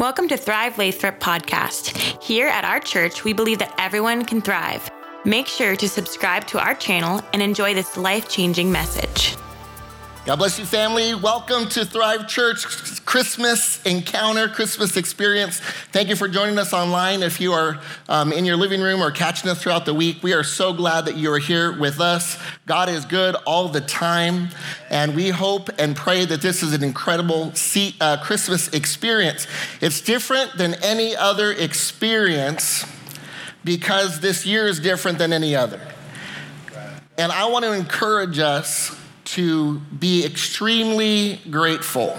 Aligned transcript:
Welcome 0.00 0.28
to 0.28 0.38
Thrive 0.38 0.78
Lathrop 0.78 1.20
podcast. 1.20 2.22
Here 2.22 2.48
at 2.48 2.64
our 2.64 2.80
church, 2.80 3.22
we 3.22 3.34
believe 3.34 3.58
that 3.58 3.74
everyone 3.76 4.24
can 4.24 4.40
thrive. 4.40 4.90
Make 5.26 5.46
sure 5.46 5.76
to 5.76 5.88
subscribe 5.90 6.46
to 6.46 6.58
our 6.58 6.74
channel 6.74 7.20
and 7.34 7.42
enjoy 7.42 7.74
this 7.74 7.98
life 7.98 8.26
changing 8.26 8.72
message. 8.72 9.36
God 10.26 10.36
bless 10.36 10.58
you, 10.58 10.66
family. 10.66 11.14
Welcome 11.14 11.66
to 11.70 11.82
Thrive 11.82 12.28
Church 12.28 12.66
Christmas 13.06 13.82
encounter, 13.84 14.48
Christmas 14.48 14.98
experience. 14.98 15.60
Thank 15.92 16.10
you 16.10 16.14
for 16.14 16.28
joining 16.28 16.58
us 16.58 16.74
online. 16.74 17.22
If 17.22 17.40
you 17.40 17.54
are 17.54 17.80
um, 18.06 18.30
in 18.30 18.44
your 18.44 18.58
living 18.58 18.82
room 18.82 19.00
or 19.00 19.10
catching 19.10 19.48
us 19.48 19.62
throughout 19.62 19.86
the 19.86 19.94
week, 19.94 20.22
we 20.22 20.34
are 20.34 20.44
so 20.44 20.74
glad 20.74 21.06
that 21.06 21.16
you 21.16 21.32
are 21.32 21.38
here 21.38 21.72
with 21.72 22.02
us. 22.02 22.36
God 22.66 22.90
is 22.90 23.06
good 23.06 23.34
all 23.46 23.68
the 23.70 23.80
time, 23.80 24.50
and 24.90 25.16
we 25.16 25.30
hope 25.30 25.70
and 25.78 25.96
pray 25.96 26.26
that 26.26 26.42
this 26.42 26.62
is 26.62 26.74
an 26.74 26.84
incredible 26.84 27.54
uh, 28.02 28.18
Christmas 28.22 28.68
experience. 28.74 29.46
It's 29.80 30.02
different 30.02 30.58
than 30.58 30.74
any 30.82 31.16
other 31.16 31.50
experience 31.50 32.84
because 33.64 34.20
this 34.20 34.44
year 34.44 34.66
is 34.66 34.80
different 34.80 35.16
than 35.16 35.32
any 35.32 35.56
other. 35.56 35.80
And 37.16 37.32
I 37.32 37.46
want 37.46 37.64
to 37.64 37.72
encourage 37.72 38.38
us 38.38 38.99
to 39.34 39.78
be 39.98 40.24
extremely 40.24 41.40
grateful. 41.50 42.18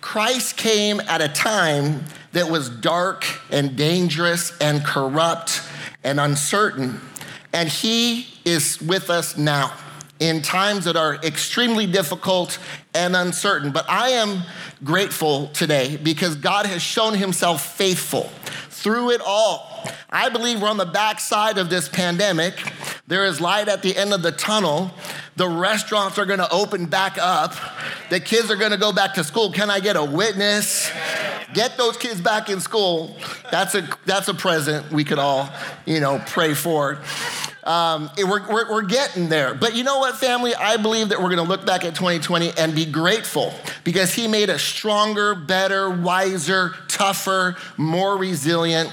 Christ 0.00 0.56
came 0.56 1.00
at 1.00 1.22
a 1.22 1.28
time 1.28 2.04
that 2.32 2.50
was 2.50 2.68
dark 2.68 3.26
and 3.50 3.76
dangerous 3.76 4.52
and 4.60 4.84
corrupt 4.84 5.62
and 6.04 6.20
uncertain, 6.20 7.00
and 7.52 7.68
He 7.68 8.26
is 8.44 8.80
with 8.82 9.10
us 9.10 9.36
now 9.36 9.72
in 10.20 10.42
times 10.42 10.84
that 10.84 10.96
are 10.96 11.16
extremely 11.16 11.86
difficult 11.86 12.58
and 12.94 13.16
uncertain. 13.16 13.72
But 13.72 13.88
I 13.88 14.10
am 14.10 14.42
grateful 14.84 15.48
today 15.48 15.96
because 15.96 16.36
God 16.36 16.66
has 16.66 16.82
shown 16.82 17.14
Himself 17.14 17.74
faithful 17.74 18.30
through 18.68 19.10
it 19.10 19.20
all. 19.24 19.88
I 20.10 20.28
believe 20.28 20.60
we're 20.60 20.68
on 20.68 20.76
the 20.76 20.84
backside 20.84 21.56
of 21.56 21.70
this 21.70 21.88
pandemic. 21.88 22.54
There 23.12 23.26
is 23.26 23.42
light 23.42 23.68
at 23.68 23.82
the 23.82 23.94
end 23.94 24.14
of 24.14 24.22
the 24.22 24.32
tunnel. 24.32 24.90
The 25.36 25.46
restaurants 25.46 26.18
are 26.18 26.24
gonna 26.24 26.48
open 26.50 26.86
back 26.86 27.18
up. 27.18 27.54
The 28.08 28.18
kids 28.18 28.50
are 28.50 28.56
gonna 28.56 28.78
go 28.78 28.90
back 28.90 29.12
to 29.16 29.22
school. 29.22 29.52
Can 29.52 29.68
I 29.68 29.80
get 29.80 29.96
a 29.96 30.02
witness? 30.02 30.90
Get 31.52 31.76
those 31.76 31.98
kids 31.98 32.22
back 32.22 32.48
in 32.48 32.58
school. 32.58 33.14
That's 33.50 33.74
a, 33.74 33.86
that's 34.06 34.28
a 34.28 34.34
present 34.34 34.90
we 34.90 35.04
could 35.04 35.18
all, 35.18 35.50
you 35.84 36.00
know, 36.00 36.22
pray 36.26 36.54
for. 36.54 37.00
Um, 37.64 38.08
we're, 38.16 38.48
we're, 38.50 38.70
we're, 38.70 38.82
getting 38.82 39.28
there. 39.28 39.54
But 39.54 39.76
you 39.76 39.84
know 39.84 39.98
what, 39.98 40.16
family? 40.16 40.54
I 40.54 40.78
believe 40.78 41.10
that 41.10 41.18
we're 41.18 41.28
going 41.28 41.36
to 41.36 41.48
look 41.48 41.66
back 41.66 41.84
at 41.84 41.94
2020 41.94 42.52
and 42.56 42.74
be 42.74 42.86
grateful 42.86 43.52
because 43.84 44.14
He 44.14 44.26
made 44.26 44.48
us 44.48 44.62
stronger, 44.62 45.34
better, 45.34 45.88
wiser, 45.88 46.74
tougher, 46.88 47.56
more 47.76 48.16
resilient. 48.16 48.90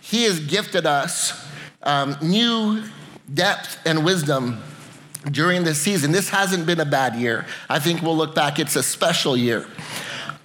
He 0.00 0.24
has 0.24 0.38
gifted 0.38 0.86
us 0.86 1.44
um, 1.82 2.16
new 2.22 2.84
depth 3.32 3.78
and 3.86 4.04
wisdom 4.04 4.62
during 5.30 5.64
this 5.64 5.80
season. 5.80 6.12
This 6.12 6.28
hasn't 6.28 6.66
been 6.66 6.80
a 6.80 6.84
bad 6.84 7.16
year. 7.16 7.46
I 7.68 7.78
think 7.78 8.02
we'll 8.02 8.16
look 8.16 8.34
back, 8.34 8.58
it's 8.58 8.76
a 8.76 8.82
special 8.82 9.36
year. 9.36 9.66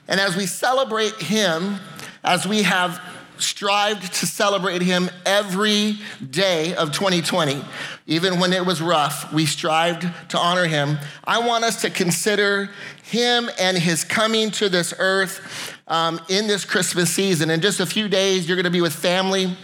And 0.07 0.19
as 0.19 0.35
we 0.35 0.45
celebrate 0.45 1.15
Him, 1.15 1.79
as 2.23 2.47
we 2.47 2.63
have 2.63 2.99
strived 3.41 4.13
to 4.13 4.27
celebrate 4.27 4.81
him 4.81 5.09
every 5.25 5.97
day 6.29 6.75
of 6.75 6.91
2020. 6.91 7.61
Even 8.07 8.39
when 8.39 8.53
it 8.53 8.65
was 8.65 8.81
rough, 8.81 9.31
we 9.31 9.45
strived 9.45 10.07
to 10.29 10.37
honor 10.37 10.65
him. 10.65 10.97
I 11.23 11.45
want 11.45 11.63
us 11.63 11.81
to 11.81 11.89
consider 11.89 12.69
him 13.03 13.49
and 13.59 13.77
his 13.77 14.03
coming 14.03 14.51
to 14.51 14.69
this 14.69 14.93
earth 14.99 15.77
um, 15.87 16.19
in 16.29 16.47
this 16.47 16.65
Christmas 16.65 17.09
season. 17.09 17.49
In 17.49 17.61
just 17.61 17.79
a 17.79 17.85
few 17.85 18.07
days, 18.07 18.47
you're 18.47 18.57
going 18.57 18.65
to 18.65 18.69
be 18.69 18.81
with 18.81 18.93
family, 18.93 19.55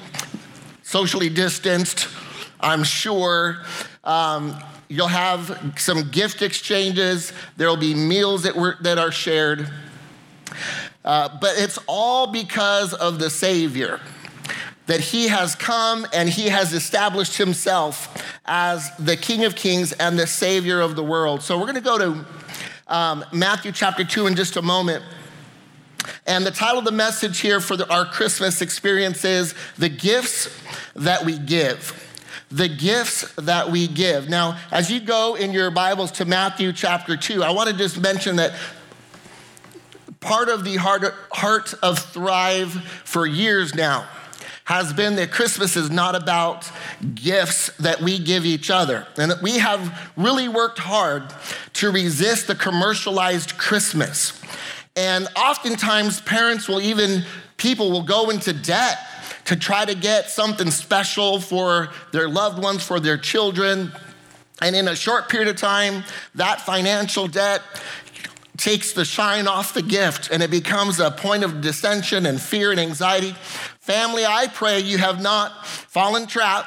socially 0.84 1.30
distanced, 1.30 2.08
I'm 2.60 2.84
sure. 2.84 3.64
Um, 4.04 4.58
you'll 4.88 5.08
have 5.08 5.74
some 5.78 6.10
gift 6.12 6.42
exchanges, 6.42 7.34
there 7.58 7.68
will 7.68 7.78
be 7.78 7.94
meals 7.94 8.44
that, 8.44 8.56
were, 8.56 8.78
that 8.82 8.98
are 8.98 9.12
shared. 9.12 9.70
Uh, 11.04 11.38
but 11.40 11.58
it's 11.58 11.78
all 11.88 12.28
because 12.28 12.94
of 12.94 13.20
the 13.20 13.30
Savior 13.30 14.00
that 14.88 15.00
he 15.00 15.28
has 15.28 15.56
come 15.56 16.06
and 16.14 16.30
he 16.30 16.50
has 16.50 16.74
established 16.74 17.38
himself 17.38 18.24
as 18.46 18.96
the 18.98 19.18
King 19.18 19.44
of 19.44 19.56
Kings 19.56 19.92
and 19.94 20.18
the 20.18 20.28
Savior 20.28 20.80
of 20.80 20.96
the 20.96 21.04
world. 21.04 21.42
So 21.42 21.58
we're 21.58 21.66
going 21.66 21.76
to 21.76 21.82
go 21.82 21.98
to 21.98 22.26
um, 22.88 23.26
Matthew 23.34 23.72
chapter 23.72 24.04
2 24.04 24.28
in 24.28 24.36
just 24.36 24.58
a 24.58 24.62
moment. 24.62 25.04
And 26.28 26.46
the 26.46 26.52
title 26.52 26.80
of 26.80 26.86
the 26.86 26.92
message 26.92 27.40
here 27.40 27.60
for 27.60 27.76
the, 27.76 27.92
our 27.92 28.06
Christmas 28.06 28.62
experience 28.62 29.26
is 29.26 29.56
The 29.78 29.90
Gifts 29.90 30.56
That 30.96 31.26
We 31.26 31.40
Give. 31.40 32.05
The 32.56 32.70
gifts 32.70 33.30
that 33.36 33.70
we 33.70 33.86
give. 33.86 34.30
Now, 34.30 34.58
as 34.72 34.90
you 34.90 35.02
go 35.02 35.36
in 35.36 35.52
your 35.52 35.72
Bibles 35.72 36.10
to 36.14 36.26
Matthew 36.26 36.72
chapter 36.72 37.18
2, 37.18 37.44
I 37.44 37.52
want 37.52 37.70
to 37.70 37.76
just 37.76 38.00
mention 38.00 38.38
that 38.38 38.54
part 40.22 40.48
of 40.48 40.64
the 40.64 40.78
heart, 40.78 41.74
of 41.84 42.00
Thrive 42.00 42.72
for 43.04 43.28
years 43.28 43.76
now 43.76 44.08
has 44.64 44.94
been 44.94 45.18
that 45.18 45.32
Christmas 45.32 45.76
is 45.76 45.92
not 45.92 46.16
about 46.16 46.72
gifts 47.14 47.76
that 47.76 48.00
we 48.00 48.20
give 48.20 48.46
each 48.46 48.70
other. 48.70 49.06
And 49.18 49.32
that 49.32 49.42
we 49.42 49.60
have 49.60 50.12
really 50.16 50.48
worked 50.48 50.80
hard 50.80 51.24
to 51.74 51.92
resist 51.92 52.48
the 52.48 52.56
commercialized 52.56 53.58
Christmas. 53.58 54.42
And 54.96 55.28
oftentimes, 55.36 56.22
parents 56.22 56.70
will 56.70 56.80
even, 56.80 57.26
people 57.58 57.92
will 57.92 58.04
go 58.04 58.30
into 58.30 58.54
debt 58.54 58.98
to 59.46 59.56
try 59.56 59.86
to 59.86 59.96
get 59.96 60.30
something 60.30 60.72
special 60.72 61.40
for 61.40 61.90
their 62.12 62.28
loved 62.28 62.62
ones, 62.62 62.84
for 62.84 63.00
their 63.00 63.18
children. 63.18 63.92
And 64.62 64.76
in 64.76 64.88
a 64.88 64.96
short 64.96 65.30
period 65.30 65.50
of 65.50 65.56
time, 65.56 66.04
that 66.36 66.62
financial 66.62 67.28
debt 67.28 67.62
takes 68.58 68.94
the 68.94 69.06
shine 69.06 69.48
off 69.48 69.74
the 69.74 69.82
gift 69.82 70.30
and 70.32 70.42
it 70.42 70.50
becomes 70.50 71.00
a 71.00 71.12
point 71.12 71.44
of 71.44 71.62
dissension 71.62 72.26
and 72.26 72.42
fear 72.42 72.72
and 72.72 72.80
anxiety. 72.80 73.36
Family, 73.80 74.26
I 74.26 74.48
pray 74.48 74.80
you 74.80 74.98
have 74.98 75.22
not 75.22 75.66
fallen 75.68 76.26
trap 76.26 76.66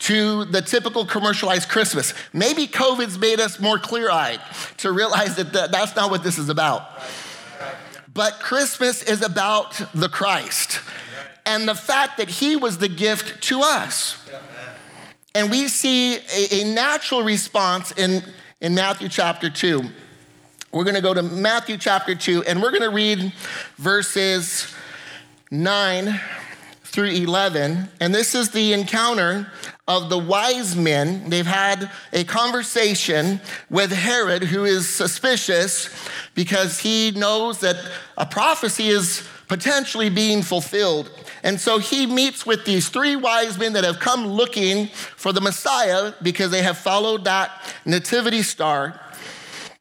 to 0.00 0.44
the 0.46 0.60
typical 0.60 1.06
commercialized 1.06 1.68
Christmas. 1.68 2.12
Maybe 2.32 2.66
COVID's 2.66 3.18
made 3.18 3.40
us 3.40 3.60
more 3.60 3.78
clear 3.78 4.10
eyed 4.10 4.40
to 4.78 4.92
realize 4.92 5.36
that 5.36 5.52
that's 5.52 5.94
not 5.94 6.10
what 6.10 6.22
this 6.22 6.36
is 6.36 6.48
about. 6.48 6.82
But 8.20 8.38
Christmas 8.38 9.02
is 9.02 9.22
about 9.22 9.80
the 9.94 10.10
Christ 10.10 10.80
and 11.46 11.66
the 11.66 11.74
fact 11.74 12.18
that 12.18 12.28
he 12.28 12.54
was 12.54 12.76
the 12.76 12.86
gift 12.86 13.42
to 13.44 13.62
us. 13.62 14.28
And 15.34 15.50
we 15.50 15.68
see 15.68 16.16
a, 16.16 16.60
a 16.60 16.64
natural 16.64 17.22
response 17.22 17.92
in, 17.92 18.22
in 18.60 18.74
Matthew 18.74 19.08
chapter 19.08 19.48
2. 19.48 19.82
We're 20.70 20.84
going 20.84 20.96
to 20.96 21.00
go 21.00 21.14
to 21.14 21.22
Matthew 21.22 21.78
chapter 21.78 22.14
2, 22.14 22.42
and 22.42 22.60
we're 22.60 22.72
going 22.72 22.82
to 22.82 22.90
read 22.90 23.32
verses 23.78 24.70
9 25.50 26.20
through 26.90 27.10
11. 27.10 27.88
And 28.00 28.14
this 28.14 28.34
is 28.34 28.50
the 28.50 28.72
encounter 28.72 29.50
of 29.88 30.10
the 30.10 30.18
wise 30.18 30.76
men. 30.76 31.30
They've 31.30 31.46
had 31.46 31.90
a 32.12 32.24
conversation 32.24 33.40
with 33.70 33.90
Herod, 33.90 34.44
who 34.44 34.64
is 34.64 34.88
suspicious 34.88 35.88
because 36.34 36.80
he 36.80 37.12
knows 37.12 37.60
that 37.60 37.76
a 38.16 38.26
prophecy 38.26 38.88
is 38.88 39.26
potentially 39.48 40.10
being 40.10 40.42
fulfilled. 40.42 41.10
And 41.42 41.60
so 41.60 41.78
he 41.78 42.06
meets 42.06 42.44
with 42.44 42.64
these 42.64 42.88
three 42.88 43.16
wise 43.16 43.58
men 43.58 43.72
that 43.72 43.84
have 43.84 43.98
come 43.98 44.26
looking 44.26 44.88
for 44.88 45.32
the 45.32 45.40
Messiah 45.40 46.12
because 46.22 46.50
they 46.50 46.62
have 46.62 46.78
followed 46.78 47.24
that 47.24 47.50
nativity 47.84 48.42
star. 48.42 49.00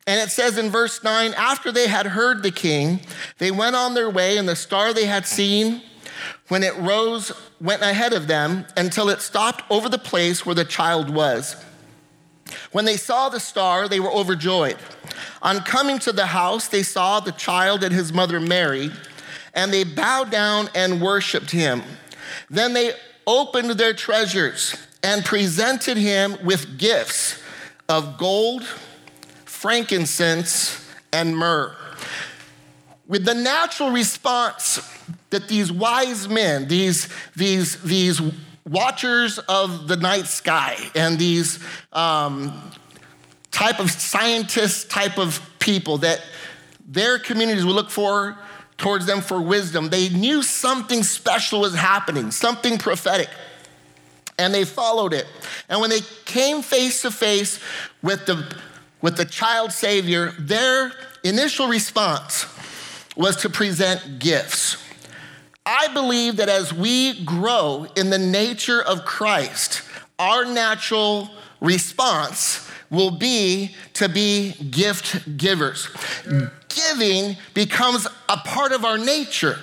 And 0.07 0.19
it 0.19 0.31
says 0.31 0.57
in 0.57 0.71
verse 0.71 1.03
9, 1.03 1.35
after 1.35 1.71
they 1.71 1.87
had 1.87 2.07
heard 2.07 2.41
the 2.41 2.51
king, 2.51 3.01
they 3.37 3.51
went 3.51 3.75
on 3.75 3.93
their 3.93 4.09
way, 4.09 4.37
and 4.37 4.49
the 4.49 4.55
star 4.55 4.91
they 4.91 5.05
had 5.05 5.27
seen 5.27 5.83
when 6.47 6.63
it 6.63 6.75
rose 6.77 7.31
went 7.61 7.81
ahead 7.81 8.13
of 8.13 8.27
them 8.27 8.65
until 8.77 9.09
it 9.09 9.21
stopped 9.21 9.63
over 9.69 9.89
the 9.89 9.97
place 9.97 10.45
where 10.45 10.55
the 10.55 10.65
child 10.65 11.09
was. 11.09 11.55
When 12.71 12.85
they 12.85 12.97
saw 12.97 13.29
the 13.29 13.39
star, 13.39 13.87
they 13.87 13.99
were 13.99 14.11
overjoyed. 14.11 14.77
On 15.41 15.59
coming 15.61 15.99
to 15.99 16.11
the 16.11 16.27
house, 16.27 16.67
they 16.67 16.83
saw 16.83 17.19
the 17.19 17.31
child 17.31 17.83
and 17.83 17.93
his 17.93 18.11
mother 18.11 18.39
Mary, 18.39 18.91
and 19.53 19.71
they 19.71 19.83
bowed 19.83 20.31
down 20.31 20.69
and 20.73 21.01
worshiped 21.01 21.51
him. 21.51 21.83
Then 22.49 22.73
they 22.73 22.93
opened 23.27 23.71
their 23.71 23.93
treasures 23.93 24.75
and 25.03 25.23
presented 25.23 25.97
him 25.97 26.37
with 26.43 26.77
gifts 26.77 27.41
of 27.87 28.17
gold 28.17 28.65
frankincense, 29.59 30.89
and 31.11 31.35
myrrh. 31.35 31.75
With 33.09 33.25
the 33.25 33.33
natural 33.33 33.89
response 33.89 34.79
that 35.29 35.47
these 35.47 35.71
wise 35.71 36.27
men, 36.27 36.67
these, 36.67 37.07
these, 37.35 37.81
these 37.83 38.21
watchers 38.67 39.39
of 39.39 39.87
the 39.87 39.95
night 39.95 40.25
sky, 40.25 40.75
and 40.95 41.17
these 41.17 41.59
um, 41.93 42.71
type 43.51 43.79
of 43.79 43.91
scientists, 43.91 44.85
type 44.85 45.17
of 45.17 45.41
people 45.59 45.99
that 45.99 46.21
their 46.87 47.19
communities 47.19 47.65
would 47.65 47.75
look 47.75 47.89
for 47.89 48.37
towards 48.77 49.05
them 49.05 49.21
for 49.21 49.39
wisdom. 49.41 49.89
They 49.89 50.09
knew 50.09 50.41
something 50.41 51.03
special 51.03 51.61
was 51.61 51.75
happening, 51.75 52.31
something 52.31 52.77
prophetic. 52.77 53.29
And 54.39 54.53
they 54.53 54.63
followed 54.63 55.13
it. 55.13 55.27
And 55.67 55.81
when 55.81 55.89
they 55.89 55.99
came 56.25 56.61
face 56.61 57.01
to 57.01 57.11
face 57.11 57.59
with 58.01 58.25
the, 58.25 58.55
with 59.01 59.17
the 59.17 59.25
child 59.25 59.73
Savior, 59.73 60.31
their 60.39 60.93
initial 61.23 61.67
response 61.67 62.45
was 63.17 63.35
to 63.37 63.49
present 63.49 64.19
gifts. 64.19 64.77
I 65.65 65.87
believe 65.93 66.37
that 66.37 66.49
as 66.49 66.73
we 66.73 67.23
grow 67.23 67.85
in 67.95 68.09
the 68.09 68.17
nature 68.17 68.81
of 68.81 69.05
Christ, 69.05 69.83
our 70.17 70.43
natural 70.43 71.29
response 71.61 72.69
will 72.89 73.11
be 73.11 73.75
to 73.93 74.09
be 74.09 74.53
gift 74.71 75.37
givers. 75.37 75.87
Giving 76.69 77.37
becomes 77.53 78.07
a 78.27 78.37
part 78.37 78.71
of 78.71 78.83
our 78.83 78.97
nature. 78.97 79.59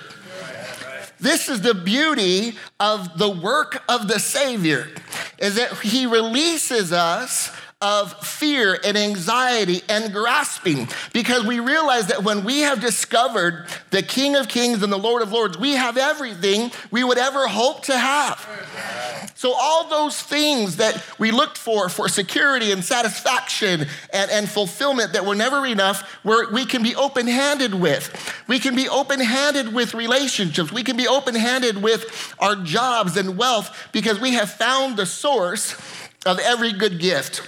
This 1.19 1.49
is 1.49 1.61
the 1.61 1.73
beauty 1.73 2.53
of 2.79 3.17
the 3.17 3.29
work 3.29 3.83
of 3.89 4.07
the 4.07 4.19
Savior, 4.19 4.87
is 5.39 5.55
that 5.55 5.73
He 5.79 6.05
releases 6.05 6.93
us 6.93 7.51
of 7.79 8.11
fear 8.25 8.79
and 8.83 8.97
anxiety 8.97 9.81
and 9.87 10.11
grasping 10.11 10.87
because 11.13 11.45
we 11.45 11.59
realize 11.59 12.07
that 12.07 12.23
when 12.23 12.43
we 12.43 12.61
have 12.61 12.81
discovered 12.81 13.67
the 13.91 14.01
King 14.01 14.35
of 14.35 14.47
Kings 14.47 14.81
and 14.81 14.91
the 14.91 14.97
Lord 14.97 15.21
of 15.21 15.31
Lords, 15.31 15.59
we 15.59 15.73
have 15.73 15.95
everything 15.95 16.71
we 16.89 17.03
would 17.03 17.19
ever 17.19 17.47
hope 17.47 17.83
to 17.83 17.95
have. 17.95 19.31
So, 19.35 19.53
all 19.53 19.87
those 19.89 20.19
things 20.19 20.77
that 20.77 21.05
we 21.19 21.29
looked 21.29 21.59
for, 21.59 21.87
for 21.87 22.09
security 22.09 22.71
and 22.71 22.83
satisfaction 22.83 23.85
and, 24.11 24.31
and 24.31 24.49
fulfillment 24.49 25.13
that 25.13 25.23
were 25.23 25.35
never 25.35 25.63
enough, 25.67 26.01
where 26.23 26.49
we 26.51 26.65
can 26.65 26.81
be 26.81 26.95
open 26.95 27.27
handed 27.27 27.75
with. 27.75 28.11
We 28.47 28.57
can 28.57 28.75
be 28.75 28.89
open 28.89 29.19
handed 29.19 29.71
with 29.71 29.93
relationships. 29.93 30.71
We 30.71 30.81
can 30.81 30.97
be 30.97 31.07
open 31.07 31.35
handed 31.35 31.83
with 31.83 32.35
our 32.39 32.55
jobs 32.55 33.17
and 33.17 33.37
wealth 33.37 33.89
because 33.91 34.19
we 34.19 34.31
have 34.31 34.49
found 34.49 34.97
the 34.97 35.05
source 35.05 35.75
of 36.25 36.39
every 36.39 36.73
good 36.73 36.99
gift. 36.99 37.43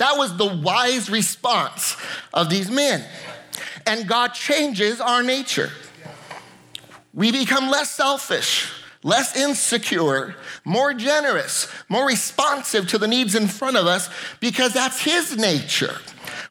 That 0.00 0.16
was 0.16 0.34
the 0.34 0.46
wise 0.46 1.10
response 1.10 1.94
of 2.32 2.48
these 2.48 2.70
men. 2.70 3.04
And 3.86 4.08
God 4.08 4.28
changes 4.28 4.98
our 4.98 5.22
nature. 5.22 5.70
We 7.12 7.30
become 7.30 7.68
less 7.68 7.90
selfish, 7.90 8.72
less 9.02 9.36
insecure, 9.36 10.36
more 10.64 10.94
generous, 10.94 11.68
more 11.90 12.06
responsive 12.06 12.88
to 12.88 12.96
the 12.96 13.08
needs 13.08 13.34
in 13.34 13.46
front 13.46 13.76
of 13.76 13.86
us 13.86 14.08
because 14.40 14.72
that's 14.72 15.02
His 15.02 15.36
nature. 15.36 15.98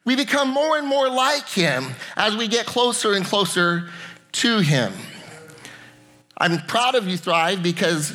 We 0.06 0.16
become 0.16 0.50
more 0.50 0.78
and 0.78 0.86
more 0.86 1.10
like 1.10 1.50
Him 1.50 1.96
as 2.16 2.38
we 2.38 2.48
get 2.48 2.68
closer 2.68 3.14
and 3.14 3.26
closer 3.26 3.90
to 4.34 4.60
Him. 4.60 4.94
I'm 6.38 6.60
proud 6.68 6.94
of 6.94 7.08
you, 7.08 7.18
Thrive, 7.18 7.64
because 7.64 8.14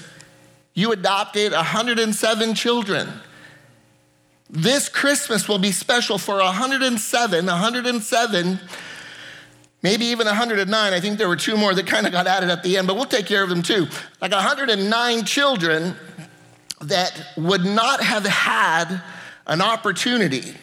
you 0.74 0.92
adopted 0.92 1.50
107 1.50 2.54
children. 2.54 3.08
This 4.54 4.88
Christmas 4.88 5.48
will 5.48 5.58
be 5.58 5.72
special 5.72 6.16
for 6.16 6.36
107, 6.36 7.44
107, 7.44 8.60
maybe 9.82 10.04
even 10.04 10.28
109. 10.28 10.92
I 10.92 11.00
think 11.00 11.18
there 11.18 11.26
were 11.26 11.34
two 11.34 11.56
more 11.56 11.74
that 11.74 11.88
kind 11.88 12.06
of 12.06 12.12
got 12.12 12.28
added 12.28 12.50
at 12.50 12.62
the 12.62 12.76
end, 12.76 12.86
but 12.86 12.94
we'll 12.94 13.04
take 13.04 13.26
care 13.26 13.42
of 13.42 13.48
them 13.48 13.62
too. 13.62 13.88
Like 14.20 14.30
109 14.30 15.24
children 15.24 15.96
that 16.82 17.20
would 17.36 17.64
not 17.64 18.00
have 18.00 18.24
had 18.24 19.02
an 19.48 19.60
opportunity 19.60 20.54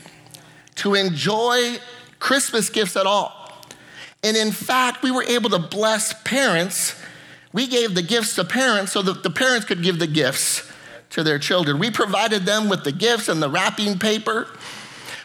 to 0.75 0.95
enjoy 0.95 1.75
Christmas 2.17 2.69
gifts 2.69 2.95
at 2.95 3.05
all. 3.05 3.61
And 4.23 4.37
in 4.37 4.53
fact, 4.53 5.03
we 5.03 5.11
were 5.11 5.23
able 5.23 5.49
to 5.49 5.59
bless 5.59 6.13
parents. 6.23 6.95
We 7.51 7.67
gave 7.67 7.93
the 7.93 8.03
gifts 8.03 8.35
to 8.35 8.45
parents 8.45 8.93
so 8.93 9.01
that 9.01 9.23
the 9.23 9.29
parents 9.29 9.65
could 9.65 9.83
give 9.83 9.99
the 9.99 10.07
gifts 10.07 10.70
to 11.11 11.23
their 11.23 11.39
children. 11.39 11.79
We 11.79 11.91
provided 11.91 12.45
them 12.45 12.69
with 12.69 12.83
the 12.83 12.91
gifts 12.91 13.27
and 13.27 13.41
the 13.41 13.49
wrapping 13.49 13.99
paper. 13.99 14.47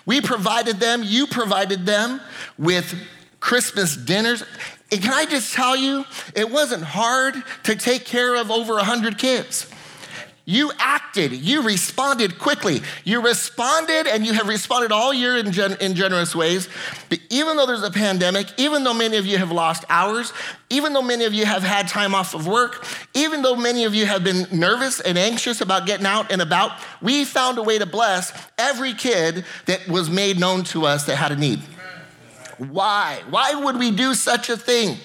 We 0.04 0.20
provided 0.20 0.78
them, 0.78 1.02
you 1.04 1.26
provided 1.26 1.86
them 1.86 2.20
with 2.58 2.94
Christmas 3.40 3.96
dinners. 3.96 4.44
And 4.92 5.02
can 5.02 5.12
I 5.12 5.26
just 5.26 5.52
tell 5.52 5.76
you, 5.76 6.04
it 6.34 6.50
wasn't 6.50 6.84
hard 6.84 7.34
to 7.64 7.74
take 7.76 8.04
care 8.04 8.36
of 8.36 8.50
over 8.50 8.74
100 8.74 9.18
kids. 9.18 9.68
You 10.48 10.70
acted, 10.78 11.32
you 11.32 11.62
responded 11.62 12.38
quickly. 12.38 12.80
You 13.02 13.20
responded, 13.20 14.06
and 14.06 14.24
you 14.24 14.32
have 14.32 14.46
responded 14.46 14.92
all 14.92 15.12
year 15.12 15.36
in, 15.36 15.50
gen- 15.50 15.76
in 15.80 15.96
generous 15.96 16.36
ways. 16.36 16.68
But 17.08 17.18
even 17.30 17.56
though 17.56 17.66
there's 17.66 17.82
a 17.82 17.90
pandemic, 17.90 18.46
even 18.56 18.84
though 18.84 18.94
many 18.94 19.16
of 19.16 19.26
you 19.26 19.38
have 19.38 19.50
lost 19.50 19.84
hours, 19.88 20.32
even 20.70 20.92
though 20.92 21.02
many 21.02 21.24
of 21.24 21.34
you 21.34 21.44
have 21.44 21.64
had 21.64 21.88
time 21.88 22.14
off 22.14 22.32
of 22.32 22.46
work, 22.46 22.86
even 23.12 23.42
though 23.42 23.56
many 23.56 23.82
of 23.82 23.92
you 23.92 24.06
have 24.06 24.22
been 24.22 24.46
nervous 24.52 25.00
and 25.00 25.18
anxious 25.18 25.60
about 25.60 25.84
getting 25.84 26.06
out 26.06 26.30
and 26.30 26.40
about, 26.40 26.70
we 27.02 27.24
found 27.24 27.58
a 27.58 27.62
way 27.64 27.80
to 27.80 27.86
bless 27.86 28.32
every 28.56 28.94
kid 28.94 29.44
that 29.64 29.88
was 29.88 30.08
made 30.08 30.38
known 30.38 30.62
to 30.62 30.86
us 30.86 31.06
that 31.06 31.16
had 31.16 31.32
a 31.32 31.36
need. 31.36 31.58
Why? 32.58 33.20
Why 33.30 33.52
would 33.52 33.80
we 33.80 33.90
do 33.90 34.14
such 34.14 34.48
a 34.48 34.56
thing? 34.56 34.96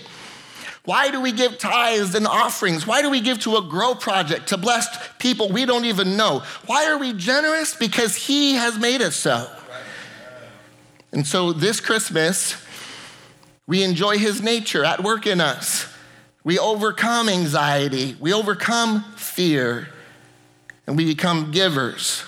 Why 0.86 1.12
do 1.12 1.22
we 1.22 1.31
give 1.31 1.57
tithes 1.57 2.16
and 2.16 2.25
offerings? 2.25 2.88
Why 2.88 3.01
do 3.01 3.10
we 3.10 3.22
give 3.22 3.39
to 3.42 3.57
a 3.57 3.62
grow 3.62 3.94
project 3.94 4.48
to 4.50 4.57
bless 4.57 4.88
people 5.19 5.50
we 5.50 5.66
don't 5.66 5.86
even 5.86 6.18
know? 6.18 6.44
Why 6.66 6.89
are 6.89 6.98
we 6.98 7.13
generous? 7.13 7.75
Because 7.75 8.16
He 8.16 8.54
has 8.54 8.80
made 8.80 9.01
us 9.01 9.16
so. 9.16 9.48
And 11.12 11.28
so 11.28 11.54
this 11.54 11.80
Christmas, 11.80 12.56
we 13.68 13.83
enjoy 13.83 14.18
His 14.18 14.42
nature 14.42 14.83
at 14.83 15.04
work 15.04 15.28
in 15.28 15.39
us. 15.39 15.88
We 16.44 16.57
overcome 16.57 17.30
anxiety, 17.30 18.16
we 18.19 18.34
overcome 18.34 19.04
fear, 19.16 19.89
and 20.88 20.98
we 20.98 21.06
become 21.06 21.51
givers 21.51 22.24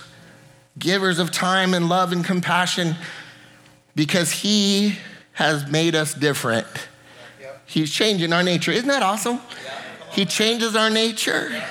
givers 0.78 1.18
of 1.18 1.30
time 1.30 1.74
and 1.74 1.88
love 1.88 2.12
and 2.12 2.24
compassion 2.24 2.96
because 3.94 4.32
He 4.32 4.98
has 5.32 5.70
made 5.70 5.94
us 5.94 6.14
different. 6.14 6.66
He's 7.66 7.92
changing 7.92 8.32
our 8.32 8.42
nature. 8.42 8.70
Isn't 8.70 8.88
that 8.88 9.02
awesome? 9.02 9.40
He 10.12 10.24
changes 10.24 10.76
our 10.76 10.90
nature. 10.90 11.62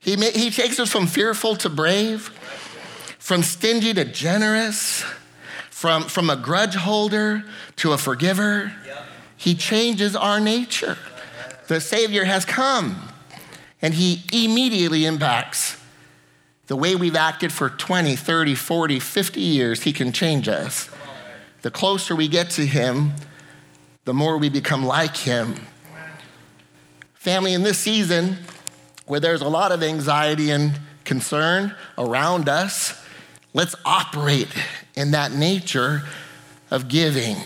He, 0.00 0.16
he 0.16 0.50
takes 0.50 0.78
us 0.78 0.90
from 0.90 1.06
fearful 1.06 1.56
to 1.56 1.70
brave, 1.70 2.22
from 3.18 3.42
stingy 3.42 3.94
to 3.94 4.04
generous, 4.04 5.04
from, 5.70 6.04
from 6.04 6.28
a 6.28 6.36
grudge 6.36 6.74
holder 6.74 7.44
to 7.76 7.92
a 7.92 7.98
forgiver. 7.98 8.72
He 9.36 9.54
changes 9.54 10.16
our 10.16 10.40
nature. 10.40 10.96
The 11.68 11.80
Savior 11.80 12.24
has 12.24 12.44
come, 12.44 13.08
and 13.80 13.94
He 13.94 14.22
immediately 14.32 15.06
impacts 15.06 15.80
the 16.66 16.76
way 16.76 16.96
we've 16.96 17.16
acted 17.16 17.52
for 17.52 17.68
20, 17.70 18.16
30, 18.16 18.54
40, 18.54 19.00
50 19.00 19.40
years. 19.40 19.82
He 19.82 19.92
can 19.92 20.12
change 20.12 20.48
us. 20.48 20.88
The 21.62 21.70
closer 21.70 22.14
we 22.14 22.28
get 22.28 22.50
to 22.50 22.66
Him, 22.66 23.12
the 24.04 24.14
more 24.14 24.38
we 24.38 24.48
become 24.48 24.84
like 24.84 25.16
him. 25.16 25.54
Family, 27.14 27.54
in 27.54 27.62
this 27.62 27.78
season 27.78 28.38
where 29.06 29.20
there's 29.20 29.40
a 29.40 29.48
lot 29.48 29.72
of 29.72 29.82
anxiety 29.82 30.50
and 30.50 30.78
concern 31.04 31.74
around 31.96 32.48
us, 32.48 33.02
let's 33.52 33.74
operate 33.84 34.48
in 34.94 35.12
that 35.12 35.32
nature 35.32 36.02
of 36.70 36.88
giving. 36.88 37.36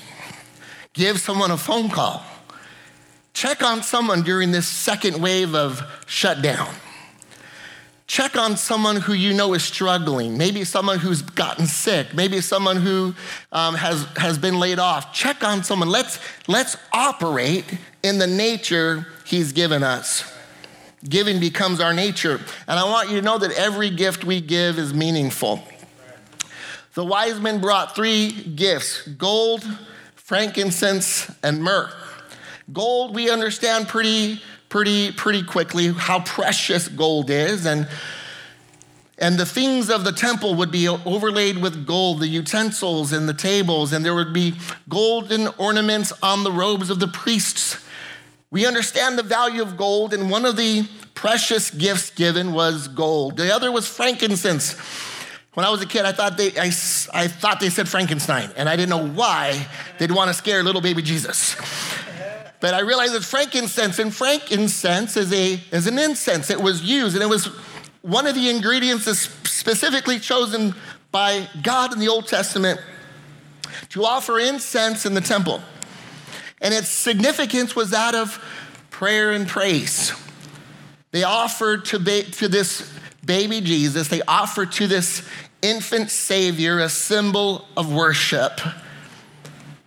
Give 0.93 1.21
someone 1.21 1.51
a 1.51 1.57
phone 1.57 1.91
call. 1.91 2.25
Check 3.35 3.63
on 3.63 3.83
someone 3.83 4.23
during 4.23 4.51
this 4.51 4.67
second 4.67 5.23
wave 5.23 5.55
of 5.55 5.81
shutdown. 6.07 6.75
Check 8.09 8.37
on 8.39 8.57
someone 8.57 8.97
who 8.97 9.13
you 9.13 9.35
know 9.35 9.53
is 9.53 9.63
struggling, 9.63 10.39
maybe 10.39 10.65
someone 10.65 10.99
who's 10.99 11.21
gotten 11.21 11.67
sick, 11.67 12.15
maybe 12.15 12.41
someone 12.41 12.79
who 12.79 13.15
um, 13.53 13.75
has, 13.75 14.05
has 14.17 14.39
been 14.39 14.59
laid 14.59 14.79
off. 14.79 15.13
Check 15.13 15.45
on 15.45 15.63
someone. 15.63 15.91
Let's, 15.91 16.19
let's 16.49 16.79
operate 16.93 17.67
in 18.03 18.19
the 18.19 18.27
nature 18.27 19.07
He's 19.27 19.53
given 19.53 19.83
us. 19.83 20.25
Giving 21.07 21.39
becomes 21.39 21.81
our 21.81 21.93
nature. 21.93 22.41
And 22.67 22.79
I 22.79 22.85
want 22.85 23.11
you 23.11 23.17
to 23.17 23.23
know 23.23 23.37
that 23.37 23.53
every 23.53 23.91
gift 23.91 24.25
we 24.25 24.41
give 24.41 24.79
is 24.79 24.95
meaningful. 24.95 25.63
The 26.95 27.05
wise 27.05 27.39
men 27.39 27.61
brought 27.61 27.95
three 27.95 28.33
gifts 28.33 29.07
gold, 29.07 29.63
frankincense, 30.15 31.31
and 31.43 31.63
myrrh. 31.63 31.93
Gold, 32.73 33.15
we 33.15 33.31
understand 33.31 33.87
pretty 33.87 34.41
pretty, 34.69 35.13
pretty 35.13 35.43
quickly 35.43 35.93
how 35.93 36.21
precious 36.21 36.89
gold 36.89 37.31
is. 37.31 37.67
And, 37.67 37.89
and 39.19 39.39
the 39.39 39.47
things 39.47 39.91
of 39.91 40.05
the 40.05 40.13
temple 40.13 40.55
would 40.57 40.71
be 40.71 40.89
overlaid 40.89 41.59
with 41.59 41.87
gold, 41.87 42.21
the 42.21 42.29
utensils 42.29 43.13
and 43.13 43.29
the 43.29 43.35
tables, 43.35 43.93
and 43.93 44.05
there 44.05 44.15
would 44.15 44.33
be 44.33 44.55
golden 44.89 45.49
ornaments 45.59 46.13
on 46.23 46.45
the 46.45 46.53
robes 46.53 46.91
of 46.91 47.01
the 47.01 47.09
priests. 47.09 47.85
We 48.51 48.67
understand 48.67 49.19
the 49.19 49.23
value 49.23 49.63
of 49.63 49.77
gold, 49.77 50.15
and 50.15 50.31
one 50.31 50.45
of 50.45 50.57
the 50.57 50.89
precious 51.15 51.71
gifts 51.71 52.11
given 52.11 52.53
was 52.53 52.89
gold. 52.89 53.37
The 53.37 53.55
other 53.55 53.73
was 53.73 53.89
frankincense. 53.89 54.79
When 55.55 55.67
I 55.67 55.71
was 55.71 55.83
a 55.83 55.87
kid, 55.87 56.05
I 56.05 56.13
thought 56.13 56.37
they, 56.37 56.53
I, 56.57 56.67
I 57.13 57.27
thought 57.27 57.59
they 57.59 57.69
said 57.69 57.89
Frankenstein, 57.89 58.51
and 58.57 58.69
I 58.69 58.77
didn't 58.77 58.91
know 58.91 59.09
why 59.09 59.67
they'd 59.99 60.13
want 60.13 60.29
to 60.29 60.35
scare 60.35 60.63
little 60.63 60.81
baby 60.81 61.03
Jesus. 61.03 61.57
But 62.61 62.75
I 62.75 62.81
realized 62.81 63.15
it's 63.15 63.29
frankincense, 63.29 63.99
and 63.99 64.15
frankincense 64.15 65.17
is, 65.17 65.33
a, 65.33 65.61
is 65.71 65.87
an 65.87 65.99
incense. 65.99 66.51
It 66.51 66.61
was 66.61 66.83
used, 66.83 67.15
and 67.15 67.23
it 67.23 67.29
was 67.29 67.47
one 68.03 68.27
of 68.27 68.35
the 68.35 68.51
ingredients 68.51 69.05
that's 69.05 69.29
specifically 69.49 70.19
chosen 70.19 70.75
by 71.13 71.49
God 71.63 71.93
in 71.93 71.99
the 71.99 72.09
Old 72.09 72.27
Testament 72.27 72.81
to 73.91 74.05
offer 74.05 74.39
incense 74.39 75.07
in 75.07 75.15
the 75.15 75.21
temple. 75.21 75.61
And 76.61 76.75
its 76.75 76.89
significance 76.89 77.77
was 77.77 77.91
that 77.91 78.15
of 78.15 78.43
prayer 78.91 79.33
and 79.33 79.47
praise. 79.47 80.13
They 81.13 81.23
offered 81.23 81.85
to, 81.87 81.99
ba- 81.99 82.25
to 82.25 82.49
this 82.49 82.93
baby 83.25 83.61
Jesus, 83.61 84.09
they 84.09 84.23
offered 84.23 84.73
to 84.73 84.87
this 84.87 85.27
infant 85.63 86.11
Savior 86.11 86.79
a 86.79 86.89
symbol 86.89 87.67
of 87.77 87.93
worship 87.93 88.61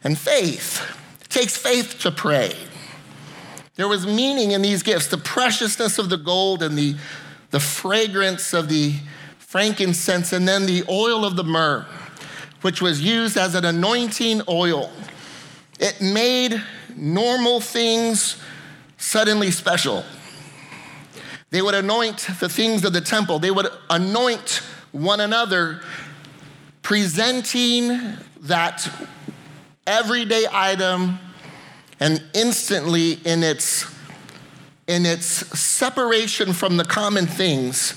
and 0.03 0.17
faith. 0.17 0.97
Takes 1.31 1.57
faith 1.57 1.97
to 2.01 2.11
pray. 2.11 2.53
There 3.75 3.87
was 3.87 4.05
meaning 4.05 4.51
in 4.51 4.61
these 4.61 4.83
gifts 4.83 5.07
the 5.07 5.17
preciousness 5.17 5.97
of 5.97 6.09
the 6.09 6.17
gold 6.17 6.61
and 6.61 6.77
the, 6.77 6.95
the 7.49 7.59
fragrance 7.59 8.53
of 8.53 8.69
the 8.69 8.93
frankincense, 9.39 10.31
and 10.31 10.47
then 10.47 10.65
the 10.65 10.83
oil 10.87 11.25
of 11.25 11.35
the 11.35 11.43
myrrh, 11.43 11.85
which 12.61 12.81
was 12.81 13.01
used 13.01 13.37
as 13.37 13.55
an 13.55 13.65
anointing 13.65 14.41
oil. 14.47 14.89
It 15.79 15.99
made 16.01 16.61
normal 16.95 17.59
things 17.59 18.37
suddenly 18.97 19.51
special. 19.51 20.05
They 21.49 21.61
would 21.61 21.75
anoint 21.75 22.27
the 22.39 22.47
things 22.47 22.85
of 22.85 22.93
the 22.93 23.01
temple, 23.01 23.39
they 23.39 23.51
would 23.51 23.67
anoint 23.89 24.61
one 24.91 25.19
another, 25.19 25.81
presenting 26.81 28.17
that 28.41 28.89
everyday 29.87 30.45
item 30.51 31.19
and 31.99 32.23
instantly 32.33 33.13
in 33.25 33.43
its 33.43 33.85
in 34.87 35.05
its 35.05 35.25
separation 35.25 36.51
from 36.53 36.75
the 36.77 36.83
common 36.83 37.25
things 37.25 37.93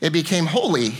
it 0.00 0.10
became 0.10 0.46
holy. 0.46 0.94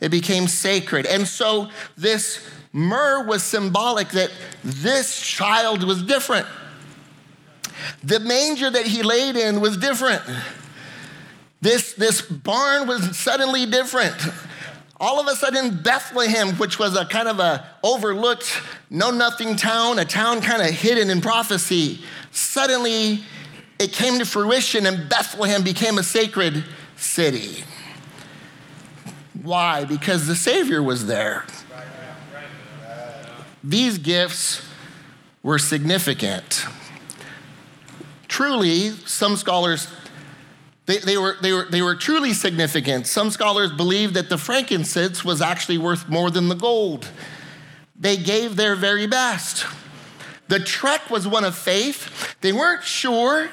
It 0.00 0.10
became 0.10 0.48
sacred. 0.48 1.06
And 1.06 1.26
so 1.26 1.68
this 1.96 2.48
myrrh 2.72 3.24
was 3.26 3.42
symbolic 3.42 4.10
that 4.10 4.30
this 4.62 5.20
child 5.20 5.84
was 5.84 6.02
different. 6.02 6.46
The 8.02 8.20
manger 8.20 8.70
that 8.70 8.86
he 8.86 9.02
laid 9.02 9.36
in 9.36 9.60
was 9.60 9.76
different. 9.76 10.22
This, 11.60 11.92
this 11.94 12.22
barn 12.22 12.86
was 12.86 13.18
suddenly 13.18 13.66
different 13.66 14.16
all 15.00 15.18
of 15.18 15.26
a 15.26 15.34
sudden 15.34 15.82
bethlehem 15.82 16.50
which 16.58 16.78
was 16.78 16.96
a 16.96 17.04
kind 17.06 17.26
of 17.26 17.40
a 17.40 17.66
overlooked 17.82 18.60
know 18.90 19.10
nothing 19.10 19.56
town 19.56 19.98
a 19.98 20.04
town 20.04 20.40
kind 20.40 20.62
of 20.62 20.68
hidden 20.68 21.10
in 21.10 21.20
prophecy 21.20 22.00
suddenly 22.30 23.24
it 23.80 23.94
came 23.94 24.18
to 24.18 24.26
fruition 24.26 24.84
and 24.84 25.08
bethlehem 25.08 25.64
became 25.64 25.96
a 25.96 26.02
sacred 26.02 26.64
city. 26.96 27.64
Why? 29.42 29.84
Because 29.84 30.26
the 30.26 30.36
savior 30.36 30.82
was 30.82 31.06
there. 31.06 31.46
These 33.64 33.96
gifts 33.98 34.62
were 35.42 35.58
significant. 35.58 36.66
Truly 38.28 38.90
some 39.06 39.36
scholars 39.36 39.88
they, 40.90 40.98
they, 40.98 41.16
were, 41.16 41.36
they, 41.40 41.52
were, 41.52 41.66
they 41.70 41.82
were 41.82 41.94
truly 41.94 42.32
significant. 42.32 43.06
Some 43.06 43.30
scholars 43.30 43.70
believe 43.70 44.14
that 44.14 44.28
the 44.28 44.36
frankincense 44.36 45.24
was 45.24 45.40
actually 45.40 45.78
worth 45.78 46.08
more 46.08 46.30
than 46.30 46.48
the 46.48 46.56
gold. 46.56 47.08
They 47.94 48.16
gave 48.16 48.56
their 48.56 48.74
very 48.74 49.06
best. 49.06 49.66
The 50.48 50.58
trek 50.58 51.08
was 51.08 51.28
one 51.28 51.44
of 51.44 51.54
faith. 51.54 52.34
They 52.40 52.52
weren't 52.52 52.82
sure 52.82 53.50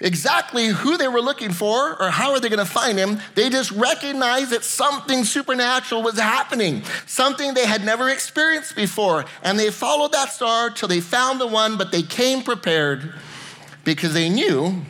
exactly 0.00 0.66
who 0.66 0.96
they 0.96 1.06
were 1.06 1.20
looking 1.20 1.52
for 1.52 2.02
or 2.02 2.10
how 2.10 2.32
are 2.32 2.40
they 2.40 2.48
going 2.48 2.58
to 2.58 2.70
find 2.70 2.98
him. 2.98 3.20
They 3.36 3.48
just 3.48 3.70
recognized 3.70 4.50
that 4.50 4.64
something 4.64 5.22
supernatural 5.22 6.02
was 6.02 6.18
happening, 6.18 6.82
something 7.06 7.54
they 7.54 7.66
had 7.66 7.84
never 7.84 8.08
experienced 8.08 8.74
before. 8.74 9.26
And 9.44 9.58
they 9.58 9.70
followed 9.70 10.10
that 10.12 10.32
star 10.32 10.70
till 10.70 10.88
they 10.88 11.00
found 11.00 11.40
the 11.40 11.46
one, 11.46 11.78
but 11.78 11.92
they 11.92 12.02
came 12.02 12.42
prepared 12.42 13.14
because 13.84 14.12
they 14.12 14.28
knew 14.28 14.82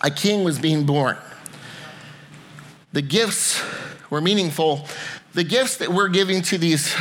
a 0.00 0.10
king 0.10 0.44
was 0.44 0.58
being 0.58 0.84
born. 0.84 1.16
The 2.92 3.02
gifts 3.02 3.62
were 4.08 4.20
meaningful. 4.20 4.86
The 5.34 5.44
gifts 5.44 5.76
that 5.76 5.90
we're 5.90 6.08
giving 6.08 6.42
to 6.42 6.58
these, 6.58 6.94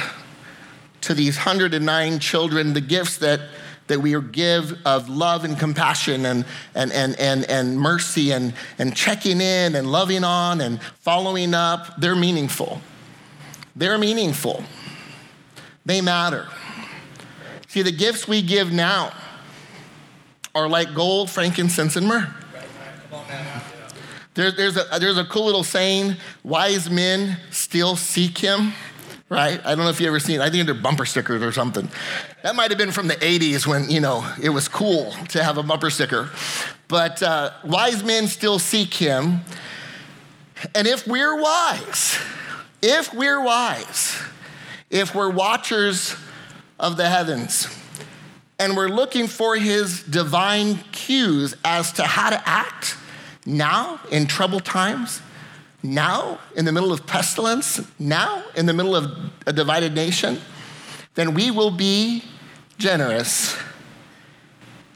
to 1.01 1.13
these 1.13 1.37
109 1.37 2.19
children, 2.19 2.73
the 2.73 2.81
gifts 2.81 3.17
that, 3.17 3.41
that 3.87 3.99
we 3.99 4.19
give 4.21 4.77
of 4.85 5.09
love 5.09 5.45
and 5.45 5.57
compassion 5.57 6.25
and, 6.25 6.45
and, 6.75 6.91
and, 6.91 7.19
and, 7.19 7.49
and 7.49 7.79
mercy 7.79 8.31
and, 8.31 8.53
and 8.77 8.95
checking 8.95 9.41
in 9.41 9.75
and 9.75 9.91
loving 9.91 10.23
on 10.23 10.61
and 10.61 10.81
following 10.81 11.55
up, 11.55 11.99
they're 11.99 12.15
meaningful. 12.15 12.81
They're 13.75 13.97
meaningful. 13.97 14.63
They 15.85 16.01
matter. 16.01 16.47
See, 17.67 17.81
the 17.81 17.91
gifts 17.91 18.27
we 18.27 18.41
give 18.41 18.71
now 18.71 19.13
are 20.53 20.67
like 20.67 20.93
gold, 20.93 21.29
frankincense, 21.29 21.95
and 21.95 22.07
myrrh. 22.07 22.33
There, 24.35 24.51
there's, 24.51 24.77
a, 24.77 24.85
there's 24.99 25.17
a 25.17 25.25
cool 25.25 25.45
little 25.45 25.63
saying 25.63 26.15
wise 26.43 26.89
men 26.89 27.37
still 27.51 27.95
seek 27.95 28.37
him, 28.37 28.73
right? 29.27 29.59
I 29.65 29.75
don't 29.75 29.85
know 29.85 29.89
if 29.89 29.99
you 29.99 30.07
ever 30.07 30.19
seen 30.19 30.39
I 30.39 30.49
think 30.49 30.65
they're 30.65 30.75
bumper 30.75 31.05
stickers 31.05 31.41
or 31.41 31.51
something. 31.51 31.89
That 32.43 32.55
might 32.55 32.71
have 32.71 32.77
been 32.77 32.91
from 32.91 33.07
the 33.07 33.15
80s 33.15 33.65
when, 33.65 33.89
you 33.89 33.99
know, 33.99 34.31
it 34.41 34.49
was 34.49 34.67
cool 34.67 35.11
to 35.29 35.43
have 35.43 35.57
a 35.57 35.63
bumper 35.63 35.89
sticker. 35.89 36.29
But 36.87 37.21
uh, 37.21 37.51
wise 37.65 38.03
men 38.03 38.27
still 38.27 38.59
seek 38.59 38.93
him. 38.93 39.41
And 40.75 40.87
if 40.87 41.07
we're 41.07 41.39
wise, 41.39 42.17
if 42.81 43.13
we're 43.13 43.41
wise, 43.41 44.21
if 44.89 45.15
we're 45.15 45.29
watchers 45.29 46.15
of 46.79 46.97
the 46.97 47.09
heavens, 47.09 47.67
and 48.59 48.75
we're 48.75 48.89
looking 48.89 49.27
for 49.27 49.55
his 49.55 50.03
divine 50.03 50.75
cues 50.91 51.55
as 51.63 51.93
to 51.93 52.03
how 52.03 52.29
to 52.29 52.41
act, 52.47 52.97
now 53.49 53.99
in 54.11 54.27
troubled 54.27 54.63
times, 54.63 55.21
now 55.81 56.39
in 56.55 56.65
the 56.65 56.71
middle 56.71 56.93
of 56.93 57.05
pestilence, 57.05 57.81
now 57.97 58.43
in 58.55 58.65
the 58.65 58.73
middle 58.73 58.95
of 58.95 59.11
a 59.47 59.53
divided 59.53 59.93
nation, 59.95 60.39
then 61.15 61.33
we 61.33 61.51
will 61.51 61.71
be 61.71 62.23
generous 62.77 63.57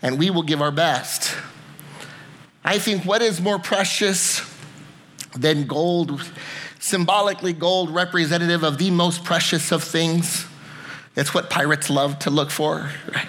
and 0.01 0.19
we 0.19 0.29
will 0.29 0.43
give 0.43 0.61
our 0.61 0.71
best. 0.71 1.35
I 2.63 2.79
think 2.79 3.03
what 3.05 3.21
is 3.21 3.41
more 3.41 3.59
precious 3.59 4.41
than 5.35 5.65
gold, 5.65 6.21
symbolically, 6.79 7.53
gold 7.53 7.93
representative 7.93 8.63
of 8.63 8.77
the 8.77 8.91
most 8.91 9.23
precious 9.23 9.71
of 9.71 9.83
things? 9.83 10.45
It's 11.15 11.33
what 11.33 11.49
pirates 11.49 11.89
love 11.89 12.19
to 12.19 12.29
look 12.29 12.51
for, 12.51 12.89
right? 13.13 13.27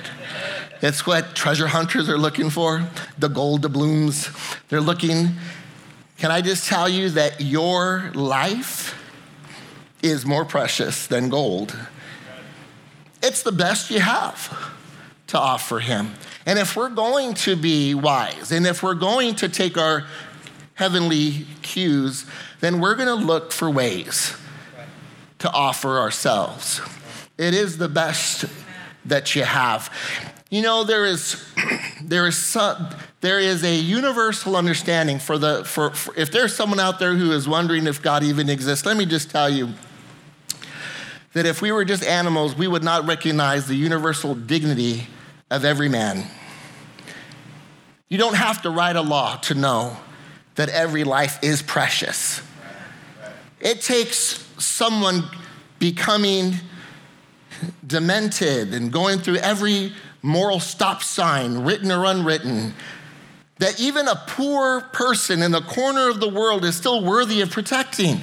It's 0.84 1.06
what 1.06 1.34
treasure 1.34 1.68
hunters 1.68 2.10
are 2.10 2.18
looking 2.18 2.50
for 2.50 2.86
the 3.16 3.28
gold 3.28 3.62
doubloons. 3.62 4.28
They're 4.68 4.82
looking. 4.82 5.30
Can 6.18 6.30
I 6.30 6.42
just 6.42 6.68
tell 6.68 6.90
you 6.90 7.08
that 7.08 7.40
your 7.40 8.12
life 8.14 8.94
is 10.02 10.26
more 10.26 10.44
precious 10.44 11.06
than 11.06 11.30
gold? 11.30 11.74
It's 13.22 13.42
the 13.42 13.50
best 13.50 13.90
you 13.90 14.00
have 14.00 14.74
to 15.28 15.38
offer 15.38 15.78
Him. 15.78 16.12
And 16.44 16.58
if 16.58 16.76
we're 16.76 16.90
going 16.90 17.32
to 17.32 17.56
be 17.56 17.94
wise, 17.94 18.52
and 18.52 18.66
if 18.66 18.82
we're 18.82 18.92
going 18.92 19.36
to 19.36 19.48
take 19.48 19.78
our 19.78 20.04
heavenly 20.74 21.46
cues, 21.62 22.26
then 22.60 22.78
we're 22.78 22.94
going 22.94 23.08
to 23.08 23.14
look 23.14 23.52
for 23.52 23.70
ways 23.70 24.36
to 25.38 25.50
offer 25.50 25.98
ourselves. 25.98 26.82
It 27.38 27.54
is 27.54 27.78
the 27.78 27.88
best 27.88 28.44
that 29.06 29.34
you 29.34 29.44
have. 29.44 29.90
You 30.54 30.62
know, 30.62 30.84
there 30.84 31.04
is, 31.04 31.44
there 32.00 32.28
is, 32.28 32.38
some, 32.38 32.88
there 33.20 33.40
is 33.40 33.64
a 33.64 33.74
universal 33.74 34.54
understanding 34.54 35.18
for 35.18 35.36
the, 35.36 35.64
for, 35.64 35.90
for, 35.90 36.14
if 36.16 36.30
there's 36.30 36.54
someone 36.54 36.78
out 36.78 37.00
there 37.00 37.16
who 37.16 37.32
is 37.32 37.48
wondering 37.48 37.88
if 37.88 38.00
God 38.00 38.22
even 38.22 38.48
exists, 38.48 38.86
let 38.86 38.96
me 38.96 39.04
just 39.04 39.32
tell 39.32 39.50
you 39.50 39.70
that 41.32 41.44
if 41.44 41.60
we 41.60 41.72
were 41.72 41.84
just 41.84 42.04
animals, 42.04 42.54
we 42.54 42.68
would 42.68 42.84
not 42.84 43.04
recognize 43.04 43.66
the 43.66 43.74
universal 43.74 44.36
dignity 44.36 45.08
of 45.50 45.64
every 45.64 45.88
man. 45.88 46.24
You 48.08 48.18
don't 48.18 48.36
have 48.36 48.62
to 48.62 48.70
write 48.70 48.94
a 48.94 49.02
law 49.02 49.34
to 49.38 49.54
know 49.54 49.96
that 50.54 50.68
every 50.68 51.02
life 51.02 51.36
is 51.42 51.62
precious. 51.62 52.40
It 53.58 53.80
takes 53.80 54.48
someone 54.58 55.24
becoming 55.80 56.54
demented 57.84 58.72
and 58.72 58.92
going 58.92 59.18
through 59.18 59.38
every 59.38 59.92
moral 60.24 60.58
stop 60.58 61.02
sign, 61.02 61.58
written 61.58 61.92
or 61.92 62.06
unwritten, 62.06 62.74
that 63.58 63.78
even 63.78 64.08
a 64.08 64.16
poor 64.26 64.80
person 64.80 65.42
in 65.42 65.50
the 65.50 65.60
corner 65.60 66.08
of 66.08 66.18
the 66.18 66.28
world 66.28 66.64
is 66.64 66.74
still 66.74 67.04
worthy 67.04 67.42
of 67.42 67.50
protecting. 67.50 68.20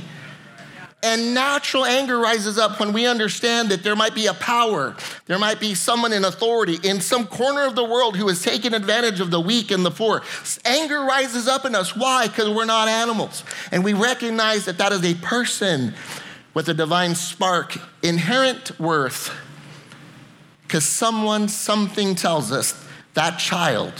And 1.04 1.34
natural 1.34 1.86
anger 1.86 2.18
rises 2.18 2.58
up 2.58 2.80
when 2.80 2.92
we 2.92 3.06
understand 3.06 3.70
that 3.70 3.84
there 3.84 3.96
might 3.96 4.14
be 4.16 4.26
a 4.26 4.34
power, 4.34 4.96
there 5.28 5.38
might 5.38 5.60
be 5.60 5.76
someone 5.76 6.12
in 6.12 6.26
authority 6.26 6.80
in 6.84 7.02
some 7.02 7.28
corner 7.28 7.66
of 7.66 7.76
the 7.76 7.84
world 7.84 8.18
who 8.18 8.28
is 8.30 8.42
taking 8.42 8.74
advantage 8.74 9.20
of 9.20 9.30
the 9.30 9.40
weak 9.40 9.70
and 9.72 9.86
the 9.86 9.92
poor. 9.92 10.24
Anger 10.66 11.02
rises 11.02 11.48
up 11.48 11.66
in 11.66 11.76
us. 11.76 11.96
Why? 11.96 12.28
Because 12.28 12.50
we're 12.50 12.66
not 12.66 12.88
animals. 12.88 13.44
And 13.72 13.84
we 13.84 13.94
recognize 13.94 14.66
that 14.66 14.80
that 14.80 14.92
is 14.92 15.04
a 15.04 15.16
person 15.16 15.94
with 16.54 16.68
a 16.68 16.74
divine 16.74 17.14
spark, 17.14 17.78
inherent 18.04 18.80
worth. 18.80 19.32
Because 20.72 20.86
someone, 20.86 21.50
something 21.50 22.16
tells 22.16 22.50
us 22.50 22.82
that 23.14 23.40
child 23.40 23.92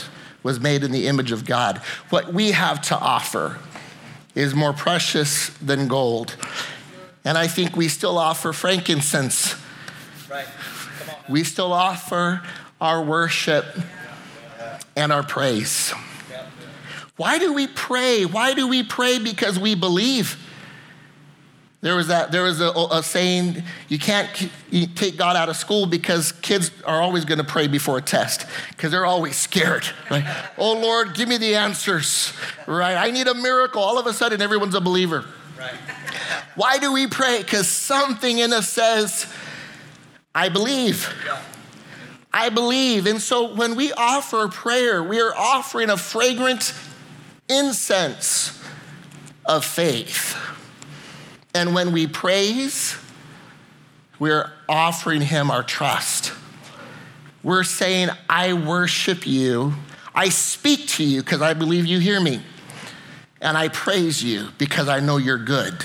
was 0.42 0.58
made 0.58 0.82
in 0.82 0.90
the 0.90 1.06
image 1.06 1.30
of 1.30 1.44
God. 1.44 1.76
What 2.08 2.32
we 2.32 2.52
have 2.52 2.80
to 2.88 2.96
offer 2.96 3.58
is 4.34 4.54
more 4.54 4.72
precious 4.72 5.50
than 5.58 5.86
gold. 5.86 6.34
And 7.26 7.36
I 7.36 7.46
think 7.46 7.76
we 7.76 7.88
still 7.88 8.16
offer 8.16 8.54
frankincense. 8.54 9.54
Right. 10.30 10.46
We 11.28 11.44
still 11.44 11.74
offer 11.74 12.40
our 12.80 13.04
worship 13.04 13.66
and 14.96 15.12
our 15.12 15.22
praise. 15.22 15.92
Why 17.16 17.38
do 17.38 17.52
we 17.52 17.66
pray? 17.66 18.24
Why 18.24 18.54
do 18.54 18.66
we 18.66 18.82
pray? 18.82 19.18
Because 19.18 19.58
we 19.58 19.74
believe. 19.74 20.42
There 21.82 21.96
was, 21.96 22.06
that, 22.06 22.30
there 22.30 22.44
was 22.44 22.60
a, 22.60 22.70
a 22.70 23.02
saying, 23.02 23.64
you 23.88 23.98
can't 23.98 24.28
you 24.70 24.86
take 24.86 25.16
God 25.16 25.34
out 25.34 25.48
of 25.48 25.56
school 25.56 25.86
because 25.86 26.30
kids 26.30 26.70
are 26.84 27.02
always 27.02 27.24
going 27.24 27.38
to 27.38 27.44
pray 27.44 27.66
before 27.66 27.98
a 27.98 28.00
test 28.00 28.46
because 28.70 28.92
they're 28.92 29.04
always 29.04 29.34
scared. 29.34 29.84
Right? 30.08 30.24
oh, 30.56 30.74
Lord, 30.74 31.14
give 31.14 31.28
me 31.28 31.38
the 31.38 31.56
answers. 31.56 32.32
Right? 32.68 32.94
I 32.94 33.10
need 33.10 33.26
a 33.26 33.34
miracle. 33.34 33.82
All 33.82 33.98
of 33.98 34.06
a 34.06 34.12
sudden, 34.12 34.40
everyone's 34.40 34.76
a 34.76 34.80
believer. 34.80 35.24
Right. 35.58 35.74
Why 36.54 36.78
do 36.78 36.92
we 36.92 37.08
pray? 37.08 37.42
Because 37.42 37.66
something 37.66 38.38
in 38.38 38.52
us 38.52 38.68
says, 38.68 39.26
I 40.36 40.50
believe. 40.50 41.12
Yeah. 41.26 41.42
I 42.32 42.48
believe. 42.48 43.06
And 43.06 43.20
so 43.20 43.54
when 43.54 43.74
we 43.74 43.92
offer 43.92 44.46
prayer, 44.46 45.02
we 45.02 45.20
are 45.20 45.34
offering 45.36 45.90
a 45.90 45.96
fragrant 45.96 46.72
incense 47.48 48.62
of 49.44 49.64
faith. 49.64 50.36
And 51.54 51.74
when 51.74 51.92
we 51.92 52.06
praise, 52.06 52.96
we're 54.18 54.50
offering 54.68 55.20
Him 55.20 55.50
our 55.50 55.62
trust. 55.62 56.32
We're 57.42 57.64
saying, 57.64 58.10
I 58.28 58.52
worship 58.52 59.26
you. 59.26 59.74
I 60.14 60.28
speak 60.28 60.86
to 60.88 61.04
you 61.04 61.22
because 61.22 61.42
I 61.42 61.54
believe 61.54 61.86
you 61.86 61.98
hear 61.98 62.20
me. 62.20 62.40
And 63.40 63.58
I 63.58 63.68
praise 63.68 64.22
you 64.22 64.48
because 64.58 64.88
I 64.88 65.00
know 65.00 65.16
you're 65.16 65.38
good 65.38 65.84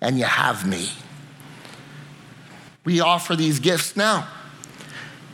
and 0.00 0.18
you 0.18 0.24
have 0.24 0.66
me. 0.66 0.88
We 2.84 3.00
offer 3.00 3.34
these 3.34 3.58
gifts 3.58 3.96
now. 3.96 4.28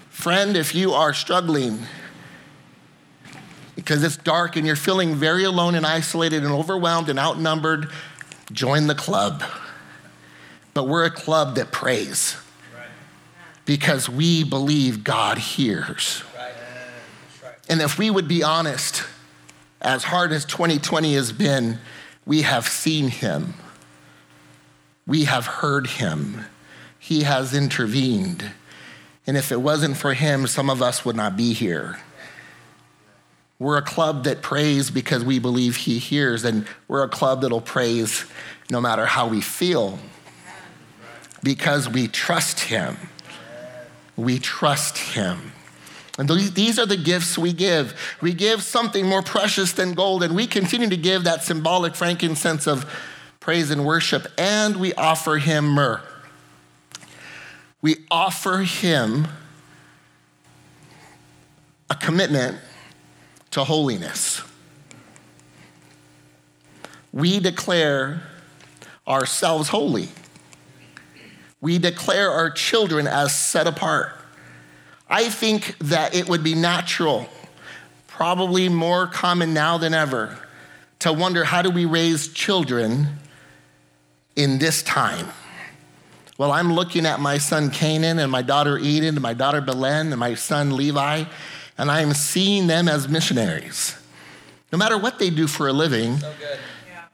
Friend, 0.09 0.57
if 0.57 0.75
you 0.75 0.93
are 0.93 1.13
struggling 1.13 1.81
because 3.75 4.03
it's 4.03 4.17
dark 4.17 4.57
and 4.57 4.67
you're 4.67 4.77
feeling 4.77 5.15
very 5.15 5.45
alone 5.45 5.75
and 5.75 5.85
isolated 5.85 6.45
and 6.45 6.53
overwhelmed 6.53 7.09
and 7.09 7.19
outnumbered, 7.19 7.91
join 8.53 8.87
the 8.87 8.95
club. 8.95 9.43
But 10.75 10.85
we're 10.85 11.05
a 11.05 11.11
club 11.11 11.57
that 11.57 11.73
prays 11.73 12.37
because 13.65 14.09
we 14.09 14.45
believe 14.45 15.05
God 15.05 15.39
hears. 15.39 16.23
And 17.69 17.81
if 17.81 17.99
we 17.99 18.11
would 18.11 18.27
be 18.27 18.43
honest, 18.43 19.05
as 19.81 20.05
hard 20.05 20.33
as 20.33 20.45
2020 20.45 21.15
has 21.15 21.33
been, 21.33 21.79
we 22.27 22.43
have 22.43 22.67
seen 22.67 23.09
him. 23.09 23.55
We 25.07 25.25
have 25.25 25.47
heard 25.47 25.87
him. 25.87 26.47
He 26.99 27.23
has 27.23 27.55
intervened. 27.55 28.51
And 29.27 29.37
if 29.37 29.53
it 29.53 29.61
wasn't 29.61 29.97
for 29.97 30.15
him, 30.15 30.47
some 30.47 30.69
of 30.69 30.83
us 30.83 31.05
would 31.05 31.17
not 31.17 31.37
be 31.37 31.53
here. 31.53 31.99
We're 33.61 33.77
a 33.77 33.83
club 33.83 34.25
that 34.25 34.41
prays 34.41 34.91
because 34.91 35.23
we 35.23 35.39
believe 35.39 35.77
he 35.77 35.99
hears, 35.99 36.45
and 36.45 36.67
we're 36.89 37.05
a 37.05 37.09
club 37.09 37.43
that'll 37.43 37.61
praise 37.61 38.25
no 38.71 38.81
matter 38.81 39.05
how 39.05 39.29
we 39.29 39.43
feel 39.43 39.99
because 41.43 41.87
we 41.87 42.09
trust 42.09 42.61
him. 42.61 42.97
We 44.17 44.39
trust 44.39 44.97
him. 44.97 45.53
And 46.19 46.29
these 46.29 46.79
are 46.79 46.87
the 46.87 46.97
gifts 46.97 47.37
we 47.37 47.53
give. 47.53 47.95
We 48.23 48.33
give 48.33 48.63
something 48.63 49.07
more 49.07 49.23
precious 49.23 49.73
than 49.73 49.93
gold, 49.93 50.23
and 50.23 50.35
we 50.35 50.47
continue 50.47 50.89
to 50.89 50.97
give 50.97 51.25
that 51.25 51.43
symbolic 51.43 51.95
frankincense 51.95 52.67
of 52.67 52.91
praise 53.41 53.71
and 53.71 53.85
worship, 53.85 54.27
and 54.39 54.77
we 54.77 54.95
offer 54.95 55.37
him 55.37 55.69
myrrh. 55.69 56.01
We 57.83 58.07
offer 58.11 58.59
him 58.59 59.29
a 61.91 61.95
commitment 61.95 62.57
to 63.51 63.65
holiness. 63.65 64.43
We 67.13 67.41
declare 67.41 68.23
ourselves 69.07 69.69
holy. 69.69 70.09
We 71.61 71.79
declare 71.79 72.31
our 72.31 72.51
children 72.51 73.07
as 73.07 73.35
set 73.35 73.67
apart. 73.67 74.13
I 75.09 75.29
think 75.29 75.77
that 75.81 76.15
it 76.15 76.29
would 76.29 76.45
be 76.45 76.55
natural, 76.55 77.29
probably 78.07 78.69
more 78.69 79.09
common 79.09 79.53
now 79.53 79.77
than 79.77 79.93
ever, 79.93 80.39
to 81.01 81.13
wonder 81.13 81.45
how 81.45 81.63
do 81.63 81.71
we 81.71 81.85
raise 81.85 82.29
children 82.29 83.09
in 84.37 84.59
this 84.59 84.83
time? 84.83 85.27
Well, 86.39 86.53
I'm 86.53 86.73
looking 86.73 87.05
at 87.05 87.21
my 87.21 87.39
son 87.39 87.71
Canaan 87.71 88.19
and 88.19 88.31
my 88.31 88.43
daughter 88.43 88.79
Eden 88.79 89.17
and 89.17 89.21
my 89.21 89.35
daughter 89.35 89.61
Belen 89.61 90.13
and 90.13 90.19
my 90.19 90.35
son 90.35 90.77
Levi, 90.77 91.25
and 91.81 91.91
I'm 91.91 92.13
seeing 92.13 92.67
them 92.67 92.89
as 92.89 93.09
missionaries. 93.09 93.97
No 94.71 94.77
matter 94.77 94.99
what 94.99 95.19
they 95.19 95.31
do 95.31 95.47
for 95.47 95.67
a 95.67 95.73
living, 95.73 96.19
so 96.19 96.31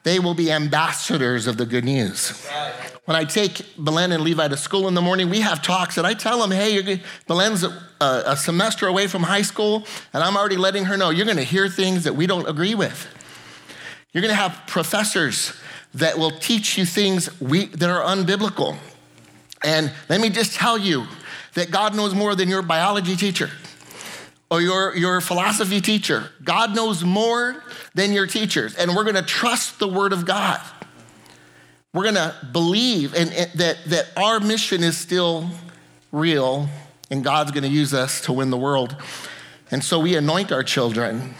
they 0.02 0.18
will 0.18 0.34
be 0.34 0.50
ambassadors 0.50 1.46
of 1.46 1.56
the 1.56 1.64
good 1.64 1.84
news. 1.84 2.44
Right. 2.50 2.72
When 3.04 3.16
I 3.16 3.22
take 3.22 3.64
Belen 3.78 4.10
and 4.10 4.24
Levi 4.24 4.48
to 4.48 4.56
school 4.56 4.88
in 4.88 4.94
the 4.94 5.00
morning, 5.00 5.30
we 5.30 5.38
have 5.38 5.62
talks, 5.62 5.98
and 5.98 6.06
I 6.06 6.14
tell 6.14 6.40
them, 6.40 6.50
hey, 6.50 7.00
Belen's 7.28 7.62
a, 7.62 7.72
a 8.00 8.36
semester 8.36 8.88
away 8.88 9.06
from 9.06 9.22
high 9.22 9.42
school, 9.42 9.86
and 10.12 10.24
I'm 10.24 10.36
already 10.36 10.56
letting 10.56 10.86
her 10.86 10.96
know 10.96 11.10
you're 11.10 11.26
going 11.26 11.36
to 11.36 11.44
hear 11.44 11.68
things 11.68 12.02
that 12.02 12.16
we 12.16 12.26
don't 12.26 12.48
agree 12.48 12.74
with. 12.74 13.06
You're 14.12 14.22
going 14.22 14.34
to 14.34 14.40
have 14.40 14.64
professors 14.66 15.52
that 15.94 16.18
will 16.18 16.32
teach 16.32 16.76
you 16.76 16.84
things 16.84 17.40
we, 17.40 17.66
that 17.66 17.88
are 17.88 18.02
unbiblical. 18.02 18.76
And 19.62 19.92
let 20.08 20.20
me 20.20 20.28
just 20.28 20.54
tell 20.54 20.76
you 20.76 21.06
that 21.54 21.70
God 21.70 21.94
knows 21.94 22.16
more 22.16 22.34
than 22.34 22.48
your 22.48 22.62
biology 22.62 23.14
teacher 23.14 23.48
or 24.50 24.60
your, 24.60 24.96
your 24.96 25.20
philosophy 25.20 25.80
teacher. 25.80 26.30
God 26.42 26.74
knows 26.74 27.02
more 27.02 27.62
than 27.94 28.12
your 28.12 28.26
teachers, 28.26 28.74
and 28.74 28.94
we're 28.94 29.04
going 29.04 29.16
to 29.16 29.22
trust 29.22 29.78
the 29.78 29.88
Word 29.88 30.12
of 30.12 30.24
God. 30.24 30.60
We're 31.92 32.02
going 32.02 32.14
to 32.16 32.34
believe 32.52 33.14
and, 33.14 33.32
and 33.32 33.50
that, 33.52 33.78
that 33.86 34.08
our 34.18 34.38
mission 34.38 34.84
is 34.84 34.98
still 34.98 35.48
real 36.12 36.68
and 37.10 37.24
God's 37.24 37.52
going 37.52 37.62
to 37.62 37.70
use 37.70 37.94
us 37.94 38.20
to 38.22 38.34
win 38.34 38.50
the 38.50 38.58
world. 38.58 38.96
And 39.70 39.82
so 39.82 40.00
we 40.00 40.14
anoint 40.14 40.52
our 40.52 40.62
children. 40.62 41.34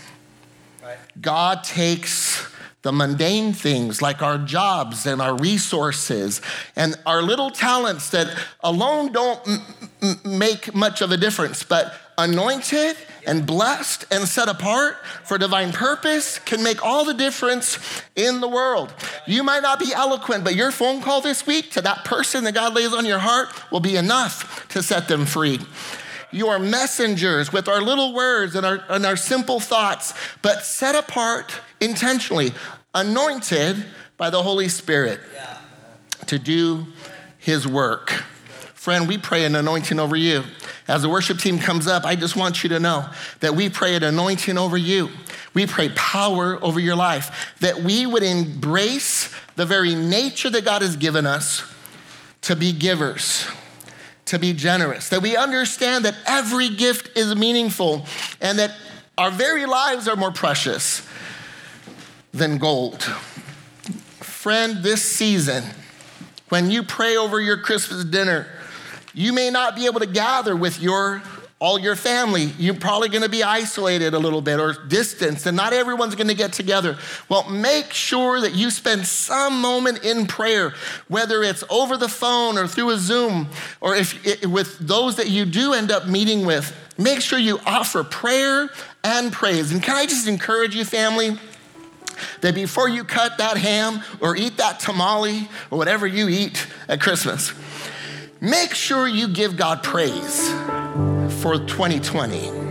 Right. 0.83 0.97
God 1.21 1.63
takes 1.63 2.51
the 2.81 2.93
mundane 2.93 3.53
things 3.53 4.01
like 4.01 4.23
our 4.23 4.39
jobs 4.39 5.07
and 5.07 5.21
our 5.21 5.37
resources 5.37 6.41
and 6.77 6.97
our 7.05 7.21
little 7.21 7.51
talents 7.51 8.11
that 8.11 8.35
alone 8.61 9.13
don't 9.13 9.47
m- 9.47 9.63
m- 10.03 10.39
make 10.39 10.75
much 10.75 11.03
of 11.03 11.11
a 11.11 11.17
difference, 11.17 11.65
but 11.65 11.95
anointed 12.19 12.97
and 13.27 13.47
blessed 13.47 14.07
and 14.11 14.27
set 14.27 14.49
apart 14.49 14.97
for 15.25 15.37
divine 15.37 15.73
purpose 15.73 16.39
can 16.39 16.63
make 16.63 16.85
all 16.85 17.05
the 17.05 17.15
difference 17.15 17.79
in 18.15 18.41
the 18.41 18.49
world. 18.49 18.93
You 19.27 19.43
might 19.43 19.63
not 19.63 19.79
be 19.79 19.93
eloquent, 19.93 20.45
but 20.45 20.55
your 20.55 20.71
phone 20.71 21.03
call 21.03 21.21
this 21.21 21.47
week 21.47 21.73
to 21.73 21.81
that 21.83 22.05
person 22.05 22.45
that 22.45 22.55
God 22.55 22.75
lays 22.75 22.93
on 22.93 23.05
your 23.05 23.19
heart 23.19 23.49
will 23.71 23.81
be 23.81 23.97
enough 23.97 24.67
to 24.69 24.83
set 24.83 25.09
them 25.09 25.27
free. 25.27 25.59
You 26.33 26.49
are 26.49 26.59
messengers 26.59 27.53
with 27.53 27.69
our 27.69 27.81
little 27.81 28.15
words 28.15 28.55
and 28.55 28.65
our, 28.65 28.83
and 28.89 29.05
our 29.07 29.17
simple 29.17 29.61
thoughts, 29.61 30.15
but 30.43 30.63
set 30.63 30.95
apart 30.95 31.53
intentionally, 31.81 32.53
anointed 32.95 33.85
by 34.17 34.31
the 34.31 34.43
Holy 34.43 34.69
Spirit 34.69 35.21
to 36.27 36.39
do 36.39 36.87
his 37.39 37.67
work. 37.67 38.25
Friend, 38.87 39.09
we 39.09 39.19
pray 39.19 39.45
an 39.45 39.57
anointing 39.57 39.99
over 39.99 40.15
you. 40.15 40.45
As 40.87 41.03
the 41.03 41.09
worship 41.09 41.41
team 41.41 41.59
comes 41.59 41.89
up, 41.89 42.05
I 42.05 42.15
just 42.15 42.37
want 42.37 42.63
you 42.63 42.69
to 42.69 42.79
know 42.79 43.05
that 43.41 43.57
we 43.57 43.69
pray 43.69 43.97
an 43.97 44.05
anointing 44.05 44.57
over 44.57 44.77
you. 44.77 45.11
We 45.55 45.67
pray 45.67 45.89
power 45.97 46.63
over 46.63 46.79
your 46.79 46.95
life, 46.95 47.57
that 47.59 47.81
we 47.81 48.07
would 48.07 48.23
embrace 48.23 49.35
the 49.57 49.67
very 49.67 49.97
nature 49.97 50.51
that 50.51 50.65
God 50.65 50.83
has 50.83 50.95
given 50.95 51.27
us 51.27 51.65
to 52.43 52.55
be 52.55 52.73
givers, 52.73 53.49
to 54.27 54.39
be 54.39 54.53
generous, 54.53 55.09
that 55.09 55.21
we 55.21 55.37
understand 55.37 56.05
that 56.05 56.15
every 56.25 56.69
gift 56.69 57.19
is 57.19 57.35
meaningful 57.35 58.07
and 58.41 58.57
that 58.61 58.71
our 59.19 59.33
very 59.33 59.67
lives 59.67 60.07
are 60.07 60.15
more 60.15 60.31
precious 60.31 61.05
than 62.33 62.59
gold. 62.59 63.03
Friend, 64.21 64.81
this 64.85 65.03
season, 65.03 65.65
when 66.51 66.71
you 66.71 66.85
pray 66.85 67.17
over 67.17 67.41
your 67.41 67.57
Christmas 67.57 68.05
dinner, 68.05 68.47
you 69.17 69.33
may 69.33 69.49
not 69.49 69.75
be 69.75 69.87
able 69.87 70.01
to 70.01 70.07
gather 70.07 70.55
with 70.55 70.79
your 70.81 71.23
all 71.59 71.79
your 71.79 71.97
family. 71.97 72.53
You're 72.59 72.75
probably 72.75 73.09
going 73.09 73.23
to 73.23 73.31
be 73.31 73.43
isolated 73.43 74.13
a 74.13 74.19
little 74.19 74.43
bit 74.43 74.61
or 74.61 74.75
distanced, 74.89 75.47
and 75.47 75.57
not 75.57 75.73
everyone's 75.73 76.15
going 76.15 76.29
to 76.29 76.35
get 76.35 76.53
together. 76.53 76.99
Well, 77.31 77.49
make 77.49 77.95
sure 77.95 78.43
that 78.43 78.55
you 78.55 78.71
spend 78.71 79.07
some 79.07 79.63
moment 79.63 80.05
in 80.05 80.27
prayer, 80.27 80.75
whether 81.09 81.43
it's 81.43 81.65
over 81.71 81.97
the 81.97 82.11
phone 82.11 82.59
or 82.59 82.67
through 82.67 82.91
a 82.91 82.99
Zoom, 82.99 83.49
or 83.81 83.97
if 83.97 84.27
it, 84.27 84.47
with 84.47 84.79
those 84.81 85.17
that 85.17 85.31
you 85.31 85.47
do 85.47 85.73
end 85.73 85.91
up 85.91 86.07
meeting 86.07 86.45
with. 86.45 86.77
Make 86.99 87.23
sure 87.23 87.39
you 87.39 87.59
offer 87.65 88.05
prayer 88.05 88.69
and 89.03 89.33
praise. 89.33 89.73
And 89.73 89.83
can 89.83 89.97
I 89.97 90.05
just 90.05 90.29
encourage 90.29 90.77
you, 90.77 90.85
family? 90.85 91.39
That 92.43 92.55
before 92.55 92.89
you 92.89 93.05
cut 93.05 93.39
that 93.39 93.57
ham 93.57 94.03
or 94.21 94.37
eat 94.37 94.59
that 94.59 94.81
tamale 94.81 95.49
or 95.71 95.79
whatever 95.79 96.07
you 96.07 96.29
eat 96.29 96.67
at 96.89 97.01
Christmas, 97.01 97.53
make 98.41 98.75
sure 98.75 99.07
you 99.09 99.29
give 99.29 99.57
God 99.57 99.83
praise 99.83 100.51
for 101.43 101.59
2020. 101.59 102.67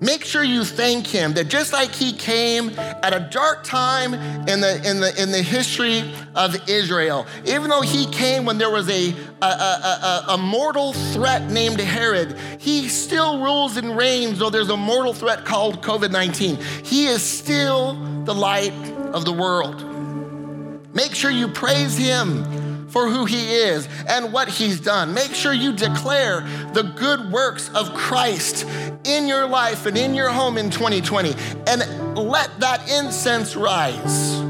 Make 0.00 0.24
sure 0.24 0.44
you 0.44 0.64
thank 0.64 1.08
him 1.08 1.32
that 1.34 1.48
just 1.48 1.72
like 1.72 1.90
he 1.90 2.12
came 2.12 2.70
at 2.78 3.12
a 3.12 3.28
dark 3.32 3.64
time 3.64 4.14
in 4.14 4.60
the, 4.60 4.80
in 4.88 5.00
the, 5.00 5.20
in 5.20 5.32
the 5.32 5.42
history 5.42 6.04
of 6.36 6.68
Israel, 6.68 7.26
even 7.44 7.68
though 7.68 7.80
he 7.80 8.06
came 8.06 8.44
when 8.44 8.58
there 8.58 8.70
was 8.70 8.88
a, 8.88 9.12
a, 9.42 9.46
a, 9.46 10.24
a, 10.28 10.38
mortal 10.38 10.92
threat 10.92 11.50
named 11.50 11.80
Herod, 11.80 12.38
he 12.60 12.88
still 12.88 13.42
rules 13.42 13.76
and 13.76 13.96
reigns, 13.96 14.38
though 14.38 14.50
there's 14.50 14.70
a 14.70 14.76
mortal 14.76 15.12
threat 15.12 15.44
called 15.44 15.82
COVID 15.82 16.12
19. 16.12 16.56
He 16.84 17.06
is 17.06 17.20
still 17.20 17.94
the 18.24 18.34
light 18.34 18.72
of 19.12 19.24
the 19.24 19.32
world. 19.32 19.84
Make 20.94 21.14
sure 21.14 21.32
you 21.32 21.48
praise 21.48 21.96
him 21.96 22.44
for 22.88 23.08
who 23.08 23.24
he 23.24 23.54
is 23.54 23.88
and 24.08 24.32
what 24.32 24.48
he's 24.48 24.80
done. 24.80 25.14
Make 25.14 25.34
sure 25.34 25.52
you 25.52 25.72
declare 25.72 26.40
the 26.72 26.82
good 26.96 27.30
works 27.30 27.70
of 27.74 27.92
Christ 27.94 28.66
in 29.04 29.28
your 29.28 29.46
life 29.46 29.86
and 29.86 29.96
in 29.96 30.14
your 30.14 30.30
home 30.30 30.58
in 30.58 30.70
2020 30.70 31.34
and 31.66 32.16
let 32.16 32.58
that 32.60 32.88
incense 32.90 33.56
rise. 33.56 34.40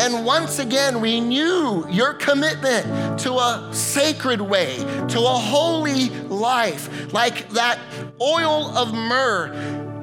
And 0.00 0.24
once 0.24 0.60
again, 0.60 1.00
renew 1.00 1.84
your 1.90 2.14
commitment 2.14 3.18
to 3.20 3.32
a 3.32 3.68
sacred 3.72 4.40
way, 4.40 4.76
to 5.08 5.18
a 5.18 5.38
holy 5.38 6.10
life, 6.28 7.12
like 7.12 7.48
that 7.50 7.78
oil 8.20 8.68
of 8.76 8.94
myrrh 8.94 9.96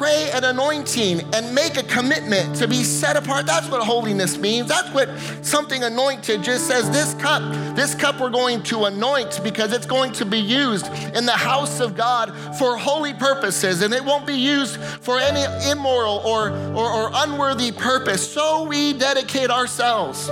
pray 0.00 0.30
an 0.32 0.44
anointing 0.44 1.20
and 1.34 1.54
make 1.54 1.76
a 1.76 1.82
commitment 1.82 2.56
to 2.56 2.66
be 2.66 2.82
set 2.82 3.18
apart. 3.18 3.44
That's 3.44 3.68
what 3.68 3.82
holiness 3.82 4.38
means. 4.38 4.66
That's 4.66 4.88
what 4.94 5.10
something 5.44 5.84
anointed 5.84 6.42
just 6.42 6.66
says. 6.66 6.90
This 6.90 7.12
cup, 7.22 7.42
this 7.76 7.94
cup 7.94 8.18
we're 8.18 8.30
going 8.30 8.62
to 8.62 8.86
anoint 8.86 9.42
because 9.44 9.74
it's 9.74 9.84
going 9.84 10.12
to 10.12 10.24
be 10.24 10.38
used 10.38 10.86
in 11.14 11.26
the 11.26 11.36
house 11.36 11.80
of 11.80 11.98
God 11.98 12.34
for 12.56 12.78
holy 12.78 13.12
purposes 13.12 13.82
and 13.82 13.92
it 13.92 14.02
won't 14.02 14.26
be 14.26 14.32
used 14.32 14.78
for 14.78 15.20
any 15.20 15.44
immoral 15.70 16.22
or, 16.24 16.48
or, 16.48 16.90
or 16.90 17.10
unworthy 17.12 17.70
purpose. 17.70 18.26
So 18.26 18.62
we 18.66 18.94
dedicate 18.94 19.50
ourselves. 19.50 20.28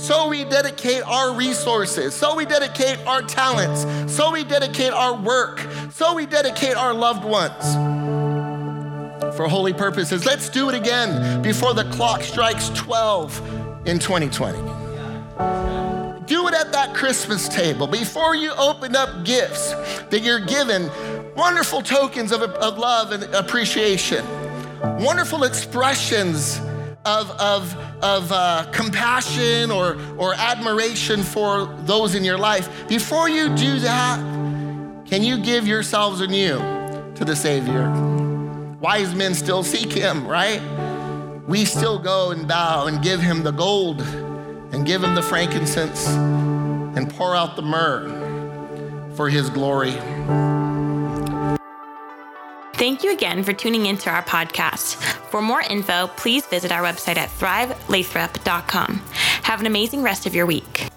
So 0.00 0.28
we 0.28 0.44
dedicate 0.44 1.02
our 1.02 1.34
resources. 1.34 2.14
So 2.14 2.36
we 2.36 2.44
dedicate 2.44 3.04
our 3.08 3.22
talents. 3.22 4.14
So 4.14 4.30
we 4.30 4.44
dedicate 4.44 4.92
our 4.92 5.20
work. 5.20 5.66
So 5.90 6.14
we 6.14 6.26
dedicate 6.26 6.76
our 6.76 6.94
loved 6.94 7.24
ones 7.24 7.97
for 9.38 9.46
holy 9.46 9.72
purposes. 9.72 10.26
Let's 10.26 10.48
do 10.48 10.68
it 10.68 10.74
again 10.74 11.40
before 11.42 11.72
the 11.72 11.84
clock 11.92 12.22
strikes 12.22 12.70
12 12.70 13.86
in 13.86 14.00
2020. 14.00 14.58
Do 16.26 16.48
it 16.48 16.54
at 16.54 16.72
that 16.72 16.92
Christmas 16.92 17.48
table 17.48 17.86
before 17.86 18.34
you 18.34 18.50
open 18.58 18.96
up 18.96 19.24
gifts 19.24 19.74
that 20.10 20.22
you're 20.22 20.44
given, 20.44 20.90
wonderful 21.36 21.82
tokens 21.82 22.32
of, 22.32 22.42
of 22.42 22.78
love 22.78 23.12
and 23.12 23.22
appreciation, 23.32 24.26
wonderful 24.98 25.44
expressions 25.44 26.58
of, 27.04 27.30
of, 27.38 27.76
of 28.02 28.32
uh, 28.32 28.66
compassion 28.72 29.70
or, 29.70 29.98
or 30.16 30.34
admiration 30.34 31.22
for 31.22 31.66
those 31.82 32.16
in 32.16 32.24
your 32.24 32.38
life. 32.38 32.88
Before 32.88 33.28
you 33.28 33.54
do 33.54 33.78
that, 33.78 34.18
can 35.06 35.22
you 35.22 35.38
give 35.38 35.68
yourselves 35.68 36.22
anew 36.22 36.56
to 37.14 37.24
the 37.24 37.36
Savior? 37.36 38.17
Wise 38.80 39.14
men 39.14 39.34
still 39.34 39.64
seek 39.64 39.92
him, 39.92 40.26
right? 40.26 40.60
We 41.48 41.64
still 41.64 41.98
go 41.98 42.30
and 42.30 42.46
bow 42.46 42.86
and 42.86 43.02
give 43.02 43.20
him 43.20 43.42
the 43.42 43.50
gold 43.50 44.00
and 44.72 44.86
give 44.86 45.02
him 45.02 45.14
the 45.14 45.22
frankincense 45.22 46.06
and 46.06 47.10
pour 47.10 47.34
out 47.34 47.56
the 47.56 47.62
myrrh 47.62 48.08
for 49.14 49.28
his 49.28 49.50
glory. 49.50 49.92
Thank 52.74 53.02
you 53.02 53.12
again 53.12 53.42
for 53.42 53.52
tuning 53.52 53.86
into 53.86 54.08
our 54.08 54.22
podcast. 54.22 54.94
For 55.30 55.42
more 55.42 55.62
info, 55.62 56.06
please 56.16 56.46
visit 56.46 56.70
our 56.70 56.82
website 56.82 57.16
at 57.16 57.28
thrivelathrop.com. 57.30 59.02
Have 59.42 59.60
an 59.60 59.66
amazing 59.66 60.02
rest 60.02 60.26
of 60.26 60.34
your 60.36 60.46
week. 60.46 60.87